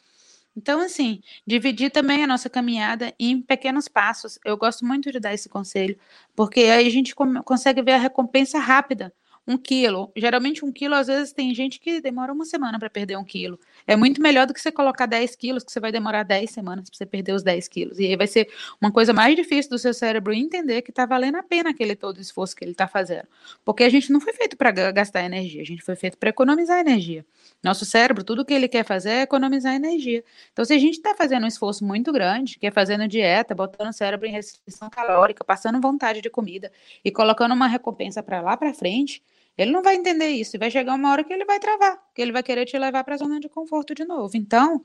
[0.54, 4.38] Então, assim, dividir também a nossa caminhada em pequenos passos.
[4.44, 5.98] Eu gosto muito de dar esse conselho,
[6.36, 9.14] porque aí a gente consegue ver a recompensa rápida
[9.46, 10.12] um quilo.
[10.16, 13.58] Geralmente, um quilo, às vezes, tem gente que demora uma semana para perder um quilo.
[13.86, 16.88] É muito melhor do que você colocar 10 quilos, que você vai demorar 10 semanas
[16.88, 17.98] para você perder os 10 quilos.
[17.98, 18.48] E aí vai ser
[18.80, 22.20] uma coisa mais difícil do seu cérebro entender que está valendo a pena aquele todo
[22.20, 23.26] esforço que ele está fazendo.
[23.64, 26.78] Porque a gente não foi feito para gastar energia, a gente foi feito para economizar
[26.78, 27.24] energia.
[27.62, 30.24] Nosso cérebro, tudo que ele quer fazer é economizar energia.
[30.52, 33.88] Então, se a gente está fazendo um esforço muito grande, que é fazendo dieta, botando
[33.88, 36.70] o cérebro em restrição calórica, passando vontade de comida
[37.04, 39.22] e colocando uma recompensa para lá para frente,
[39.56, 42.22] ele não vai entender isso e vai chegar uma hora que ele vai travar, que
[42.22, 44.36] ele vai querer te levar para a zona de conforto de novo.
[44.36, 44.84] Então,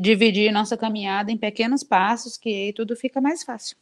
[0.00, 3.76] dividir nossa caminhada em pequenos passos, que aí tudo fica mais fácil.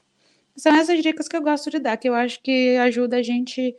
[0.56, 3.76] São essas dicas que eu gosto de dar, que eu acho que ajuda a gente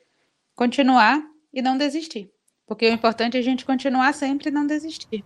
[0.55, 2.29] continuar e não desistir.
[2.67, 5.23] Porque o importante é a gente continuar sempre e não desistir.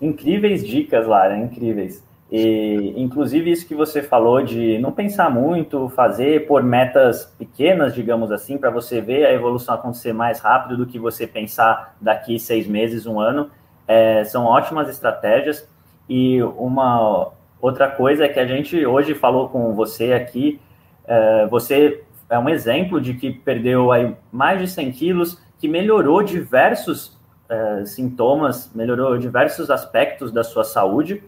[0.00, 2.02] Incríveis dicas, Lara, incríveis.
[2.30, 8.30] E, inclusive, isso que você falou de não pensar muito, fazer por metas pequenas, digamos
[8.30, 12.68] assim, para você ver a evolução acontecer mais rápido do que você pensar daqui seis
[12.68, 13.50] meses, um ano,
[13.86, 15.68] é, são ótimas estratégias.
[16.08, 20.60] E uma outra coisa é que a gente hoje falou com você aqui,
[21.06, 26.22] é, você é um exemplo de que perdeu aí mais de 100 quilos, que melhorou
[26.22, 27.18] diversos
[27.48, 31.24] é, sintomas, melhorou diversos aspectos da sua saúde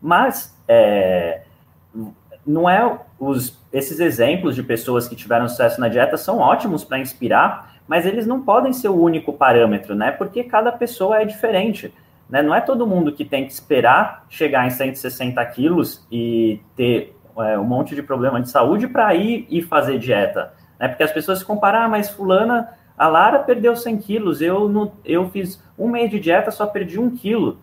[0.00, 1.42] mas é,
[2.46, 6.98] não é os, esses exemplos de pessoas que tiveram sucesso na dieta são ótimos para
[6.98, 10.10] inspirar, mas eles não podem ser o único parâmetro, né?
[10.10, 11.92] Porque cada pessoa é diferente.
[12.28, 12.42] Né?
[12.42, 17.58] Não é todo mundo que tem que esperar chegar em 160 quilos e ter é,
[17.58, 20.52] um monte de problema de saúde para ir e fazer dieta.
[20.78, 20.88] Né?
[20.88, 24.92] Porque as pessoas se comparam, ah, mas fulana, a Lara perdeu 100 quilos, eu, no,
[25.04, 27.58] eu fiz um mês de dieta, só perdi um quilo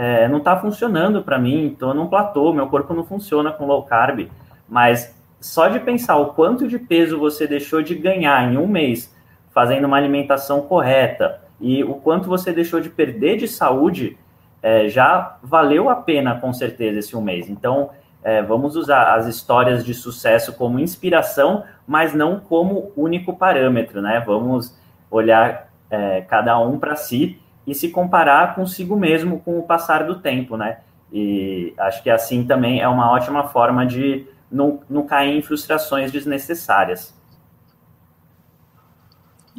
[0.00, 3.82] é, não está funcionando para mim, estou num platô, meu corpo não funciona com low
[3.82, 4.30] carb.
[4.66, 9.14] Mas só de pensar o quanto de peso você deixou de ganhar em um mês
[9.50, 14.16] fazendo uma alimentação correta e o quanto você deixou de perder de saúde,
[14.62, 17.50] é, já valeu a pena com certeza esse um mês.
[17.50, 17.90] Então,
[18.24, 24.22] é, vamos usar as histórias de sucesso como inspiração, mas não como único parâmetro, né?
[24.24, 24.74] Vamos
[25.10, 27.38] olhar é, cada um para si
[27.70, 30.80] e se comparar consigo mesmo com o passar do tempo, né?
[31.12, 36.10] E acho que assim também é uma ótima forma de não, não cair em frustrações
[36.10, 37.14] desnecessárias.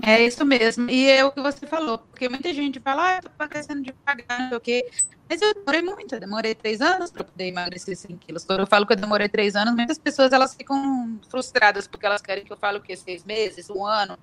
[0.03, 0.89] É isso mesmo.
[0.89, 4.39] E é o que você falou, porque muita gente fala, ah, eu tô emagrecendo devagar,
[4.39, 4.91] não sei o quê.
[5.30, 8.43] Mas eu demorei muito, eu demorei três anos para poder emagrecer 100 quilos.
[8.43, 12.22] Quando eu falo que eu demorei três anos, muitas pessoas elas ficam frustradas porque elas
[12.22, 12.97] querem que eu fale o quê?
[12.97, 14.20] Seis meses, um ano.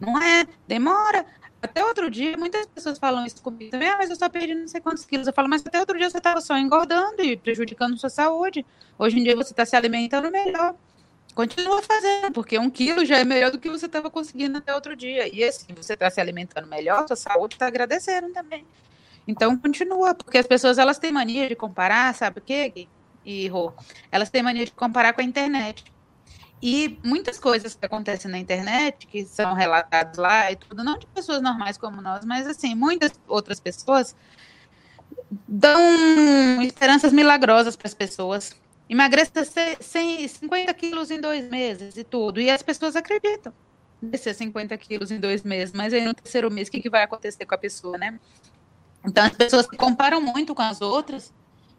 [0.00, 1.26] Não é, demora.
[1.62, 4.66] Até outro dia, muitas pessoas falam isso comigo também, ah, mas eu só perdi não
[4.66, 5.26] sei quantos quilos.
[5.26, 8.64] Eu falo, mas até outro dia você estava só engordando e prejudicando sua saúde.
[8.98, 10.74] Hoje em dia você está se alimentando melhor.
[11.34, 14.96] Continua fazendo, porque um quilo já é melhor do que você estava conseguindo até outro
[14.96, 15.32] dia.
[15.32, 18.66] E assim, você está se alimentando melhor, sua saúde está agradecendo também.
[19.28, 22.88] Então continua, porque as pessoas elas têm mania de comparar, sabe o quê?
[23.24, 23.72] E Rô?
[24.10, 25.84] Elas têm mania de comparar com a internet.
[26.62, 31.06] E muitas coisas que acontecem na internet, que são relatadas lá e tudo, não de
[31.06, 34.14] pessoas normais como nós, mas assim, muitas outras pessoas
[35.48, 35.80] dão
[36.62, 38.54] esperanças milagrosas para as pessoas.
[38.88, 39.44] Emagreça
[39.80, 42.40] 50 quilos em dois meses e tudo.
[42.40, 43.52] E as pessoas acreditam
[44.02, 47.02] descer 50 quilos em dois meses, mas aí no terceiro mês, o que, que vai
[47.02, 48.18] acontecer com a pessoa, né?
[49.04, 51.32] Então as pessoas se comparam muito com as outras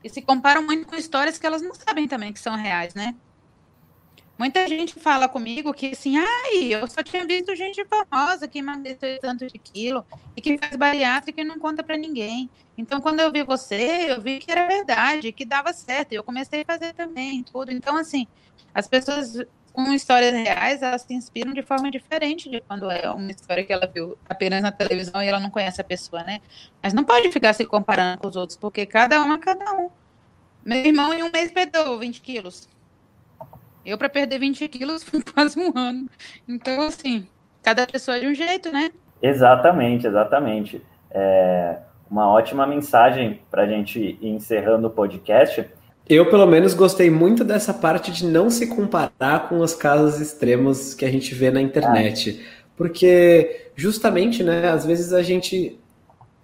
[0.03, 3.15] e se comparam muito com histórias que elas não sabem também que são reais, né?
[4.38, 9.19] Muita gente fala comigo que assim, ai, eu só tinha visto gente famosa que emagreceu
[9.19, 10.03] tanto de quilo
[10.36, 12.49] e que faz bariátrica e não conta para ninguém.
[12.77, 16.13] Então, quando eu vi você, eu vi que era verdade, que dava certo.
[16.13, 17.71] E eu comecei a fazer também, tudo.
[17.71, 18.25] Então, assim,
[18.73, 23.32] as pessoas com histórias reais, elas se inspiram de forma diferente de quando é uma
[23.32, 26.41] história que ela viu apenas na televisão e ela não conhece a pessoa, né?
[26.82, 29.89] Mas não pode ficar se comparando com os outros, porque cada um é cada um.
[30.63, 32.67] Meu irmão em um mês perdeu 20 quilos.
[33.86, 36.09] Eu, para perder 20 quilos, foi quase um ano.
[36.47, 37.27] Então, assim,
[37.63, 38.91] cada pessoa é de um jeito, né?
[39.21, 40.82] Exatamente, exatamente.
[41.11, 41.77] É,
[42.09, 45.65] uma ótima mensagem para a gente ir encerrando o podcast.
[46.09, 50.93] Eu, pelo menos, gostei muito dessa parte de não se comparar com os casos extremos
[50.93, 52.41] que a gente vê na internet.
[52.41, 52.61] É.
[52.75, 55.79] Porque, justamente, né, às vezes a gente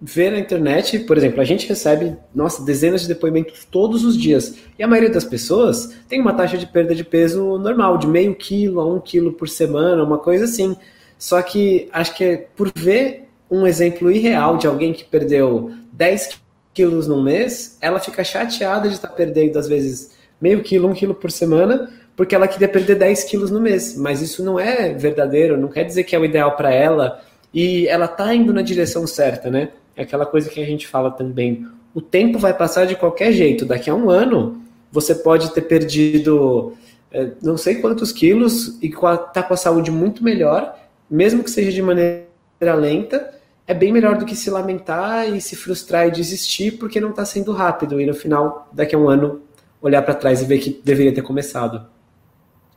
[0.00, 4.54] vê na internet, por exemplo, a gente recebe, nossa, dezenas de depoimentos todos os dias.
[4.78, 8.34] E a maioria das pessoas tem uma taxa de perda de peso normal, de meio
[8.34, 10.76] quilo a um quilo por semana, uma coisa assim.
[11.18, 16.40] Só que acho que é por ver um exemplo irreal de alguém que perdeu 10
[16.72, 21.14] quilos num mês, ela fica chateada de estar perdendo, às vezes, meio quilo, um quilo
[21.14, 23.96] por semana, porque ela queria perder 10 quilos no mês.
[23.96, 27.20] Mas isso não é verdadeiro, não quer dizer que é o ideal para ela.
[27.52, 29.70] E ela tá indo na direção certa, né?
[29.98, 31.66] É aquela coisa que a gente fala também.
[31.92, 33.66] O tempo vai passar de qualquer jeito.
[33.66, 36.72] Daqui a um ano, você pode ter perdido
[37.10, 38.90] é, não sei quantos quilos e
[39.32, 40.78] tá com a saúde muito melhor,
[41.10, 42.26] mesmo que seja de maneira
[42.74, 43.34] lenta,
[43.66, 47.24] é bem melhor do que se lamentar e se frustrar e desistir porque não está
[47.24, 49.42] sendo rápido e no final, daqui a um ano,
[49.80, 51.86] olhar para trás e ver que deveria ter começado.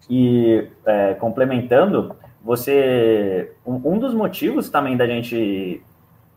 [0.10, 5.82] E é, complementando, você um, um, dos motivos também da gente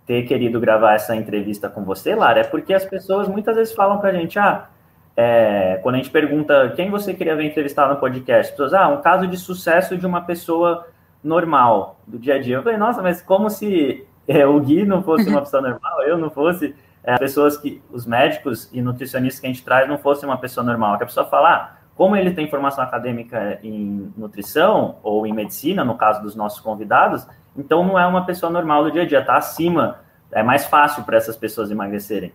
[0.06, 3.98] ter querido gravar essa entrevista com você, Lara, é porque as pessoas muitas vezes falam
[3.98, 4.68] para a gente, ah,
[5.16, 8.88] é, quando a gente pergunta quem você queria ver entrevistado no podcast, as pessoas, ah,
[8.88, 10.86] um caso de sucesso de uma pessoa
[11.22, 12.56] normal do dia a dia.
[12.56, 16.18] Eu falei, nossa, mas como se é, o Gui não fosse uma pessoa normal, eu
[16.18, 20.26] não fosse, é, pessoas que, os médicos e nutricionistas que a gente traz não fosse
[20.26, 20.98] uma pessoa normal.
[20.98, 25.84] Que a pessoa fala, ah, como ele tem formação acadêmica em nutrição ou em medicina,
[25.84, 27.26] no caso dos nossos convidados,
[27.56, 29.98] então não é uma pessoa normal do dia a dia, está acima,
[30.30, 32.32] é mais fácil para essas pessoas emagrecerem.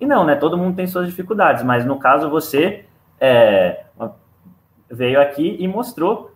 [0.00, 0.34] E não, né?
[0.34, 2.84] Todo mundo tem suas dificuldades, mas no caso você
[3.20, 3.84] é,
[4.90, 6.32] veio aqui e mostrou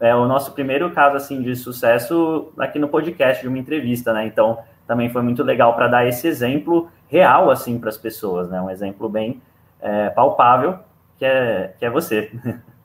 [0.00, 4.24] é o nosso primeiro caso assim de sucesso aqui no podcast de uma entrevista, né?
[4.24, 8.60] Então também foi muito legal para dar esse exemplo real assim para as pessoas, né?
[8.62, 9.42] Um exemplo bem
[9.78, 10.78] é, palpável
[11.18, 12.32] que é que é você.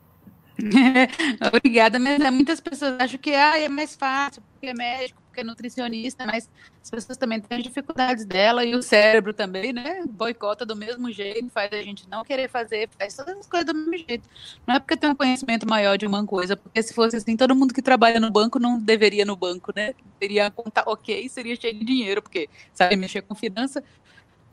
[1.53, 5.41] Obrigada, mas né, muitas pessoas acham que ah, é mais fácil porque é médico, porque
[5.41, 6.49] é nutricionista, mas
[6.81, 10.03] as pessoas também têm as dificuldades dela e o cérebro também, né?
[10.09, 13.73] Boicota do mesmo jeito, faz a gente não querer fazer, faz todas as coisas do
[13.73, 14.27] mesmo jeito.
[14.65, 17.55] Não é porque tem um conhecimento maior de uma coisa, porque se fosse assim, todo
[17.55, 19.93] mundo que trabalha no banco não deveria no banco, né?
[20.19, 23.83] Teria conta ok, seria cheio de dinheiro, porque sabe mexer com finança,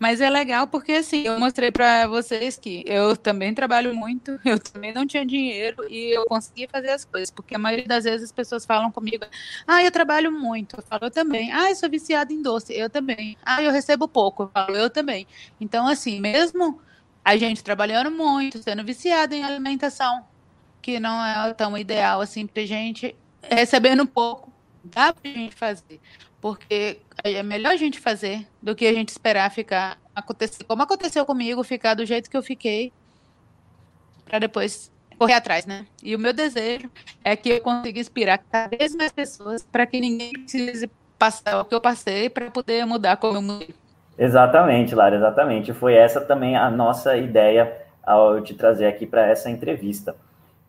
[0.03, 4.59] mas é legal porque, assim, eu mostrei para vocês que eu também trabalho muito, eu
[4.59, 7.31] também não tinha dinheiro e eu consegui fazer as coisas.
[7.31, 9.25] Porque a maioria das vezes as pessoas falam comigo,
[9.65, 10.75] ah, eu trabalho muito.
[10.75, 11.53] Eu falo, eu também.
[11.53, 12.75] Ah, eu sou viciada em doce.
[12.75, 13.37] Eu também.
[13.47, 14.43] Ah, eu recebo pouco.
[14.43, 15.25] Eu falo, eu também.
[15.61, 16.81] Então, assim, mesmo
[17.25, 20.25] a gente trabalhando muito, sendo viciada em alimentação,
[20.83, 26.01] que não é tão ideal assim pra gente, recebendo pouco, dá pra gente fazer
[26.43, 31.25] porque é melhor a gente fazer do que a gente esperar ficar acontecer como aconteceu
[31.25, 32.93] comigo, ficar do jeito que eu fiquei
[34.25, 35.87] para depois correr atrás, né?
[36.03, 36.91] E o meu desejo
[37.23, 41.65] é que eu consiga inspirar cada vez mais pessoas para que ninguém precise passar o
[41.65, 43.73] que eu passei para poder mudar como eu mudei.
[44.19, 45.73] Exatamente, Lara, exatamente.
[45.73, 47.73] Foi essa também a nossa ideia
[48.03, 50.17] ao te trazer aqui para essa entrevista.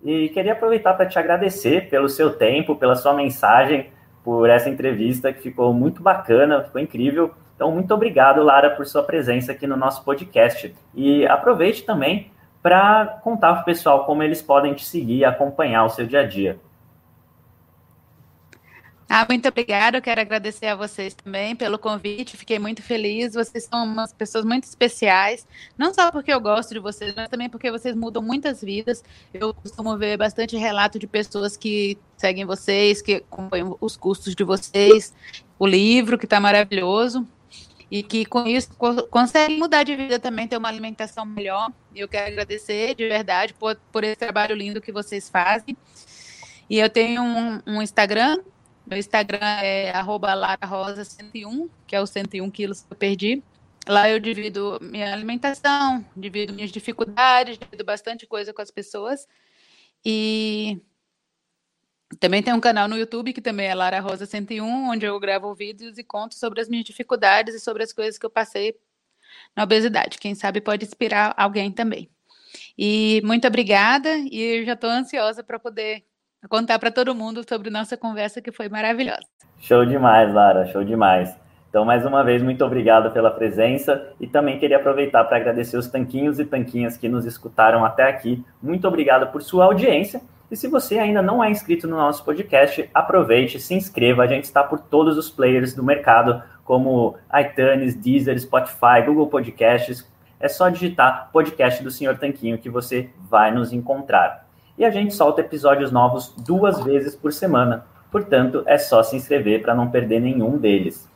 [0.04, 3.90] E queria aproveitar para te agradecer pelo seu tempo, pela sua mensagem
[4.24, 7.32] por essa entrevista que ficou muito bacana, ficou incrível.
[7.56, 10.74] Então, muito obrigado, Lara, por sua presença aqui no nosso podcast.
[10.96, 15.84] E aproveite também para contar para o pessoal como eles podem te seguir e acompanhar
[15.84, 16.58] o seu dia a dia.
[19.16, 20.00] Ah, muito obrigada.
[20.00, 22.36] Eu quero agradecer a vocês também pelo convite.
[22.36, 23.36] Fiquei muito feliz.
[23.36, 25.48] Vocês são umas pessoas muito especiais.
[25.78, 29.04] Não só porque eu gosto de vocês, mas também porque vocês mudam muitas vidas.
[29.32, 34.44] Eu costumo ver bastante relato de pessoas que seguem vocês, que acompanham os custos de
[34.44, 35.14] vocês,
[35.60, 37.24] o livro, que está maravilhoso.
[37.92, 38.72] E que com isso
[39.12, 41.72] conseguem mudar de vida também, ter uma alimentação melhor.
[41.94, 45.78] E eu quero agradecer de verdade por, por esse trabalho lindo que vocês fazem.
[46.68, 48.40] E eu tenho um, um Instagram
[48.86, 53.44] meu Instagram é lararosa101, que é os 101 quilos que eu perdi.
[53.88, 59.28] Lá eu divido minha alimentação, divido minhas dificuldades, divido bastante coisa com as pessoas.
[60.06, 60.82] E
[62.20, 65.54] também tem um canal no YouTube que também é Lara Rosa 101, onde eu gravo
[65.54, 68.76] vídeos e conto sobre as minhas dificuldades e sobre as coisas que eu passei
[69.56, 70.18] na obesidade.
[70.18, 72.10] Quem sabe pode inspirar alguém também.
[72.78, 76.06] E muito obrigada e eu já estou ansiosa para poder
[76.48, 79.24] contar para todo mundo sobre nossa conversa que foi maravilhosa.
[79.60, 81.36] Show demais, Lara, show demais.
[81.70, 85.88] Então, mais uma vez, muito obrigado pela presença e também queria aproveitar para agradecer os
[85.88, 88.46] tanquinhos e tanquinhas que nos escutaram até aqui.
[88.62, 90.22] Muito obrigado por sua audiência.
[90.52, 94.22] E se você ainda não é inscrito no nosso podcast, aproveite, se inscreva.
[94.22, 100.08] A gente está por todos os players do mercado, como iTunes, Deezer, Spotify, Google Podcasts.
[100.40, 104.43] É só digitar podcast do Senhor Tanquinho que você vai nos encontrar.
[104.78, 107.86] E a gente solta episódios novos duas vezes por semana.
[108.12, 111.08] Portanto, é só se inscrever para não perder nenhum deles.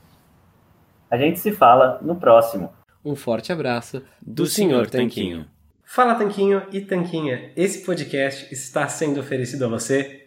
[1.09, 2.71] A gente se fala no próximo.
[3.03, 5.45] Um forte abraço do, do Senhor Tanquinho.
[5.83, 10.26] Fala Tanquinho e Tanquinha, esse podcast está sendo oferecido a você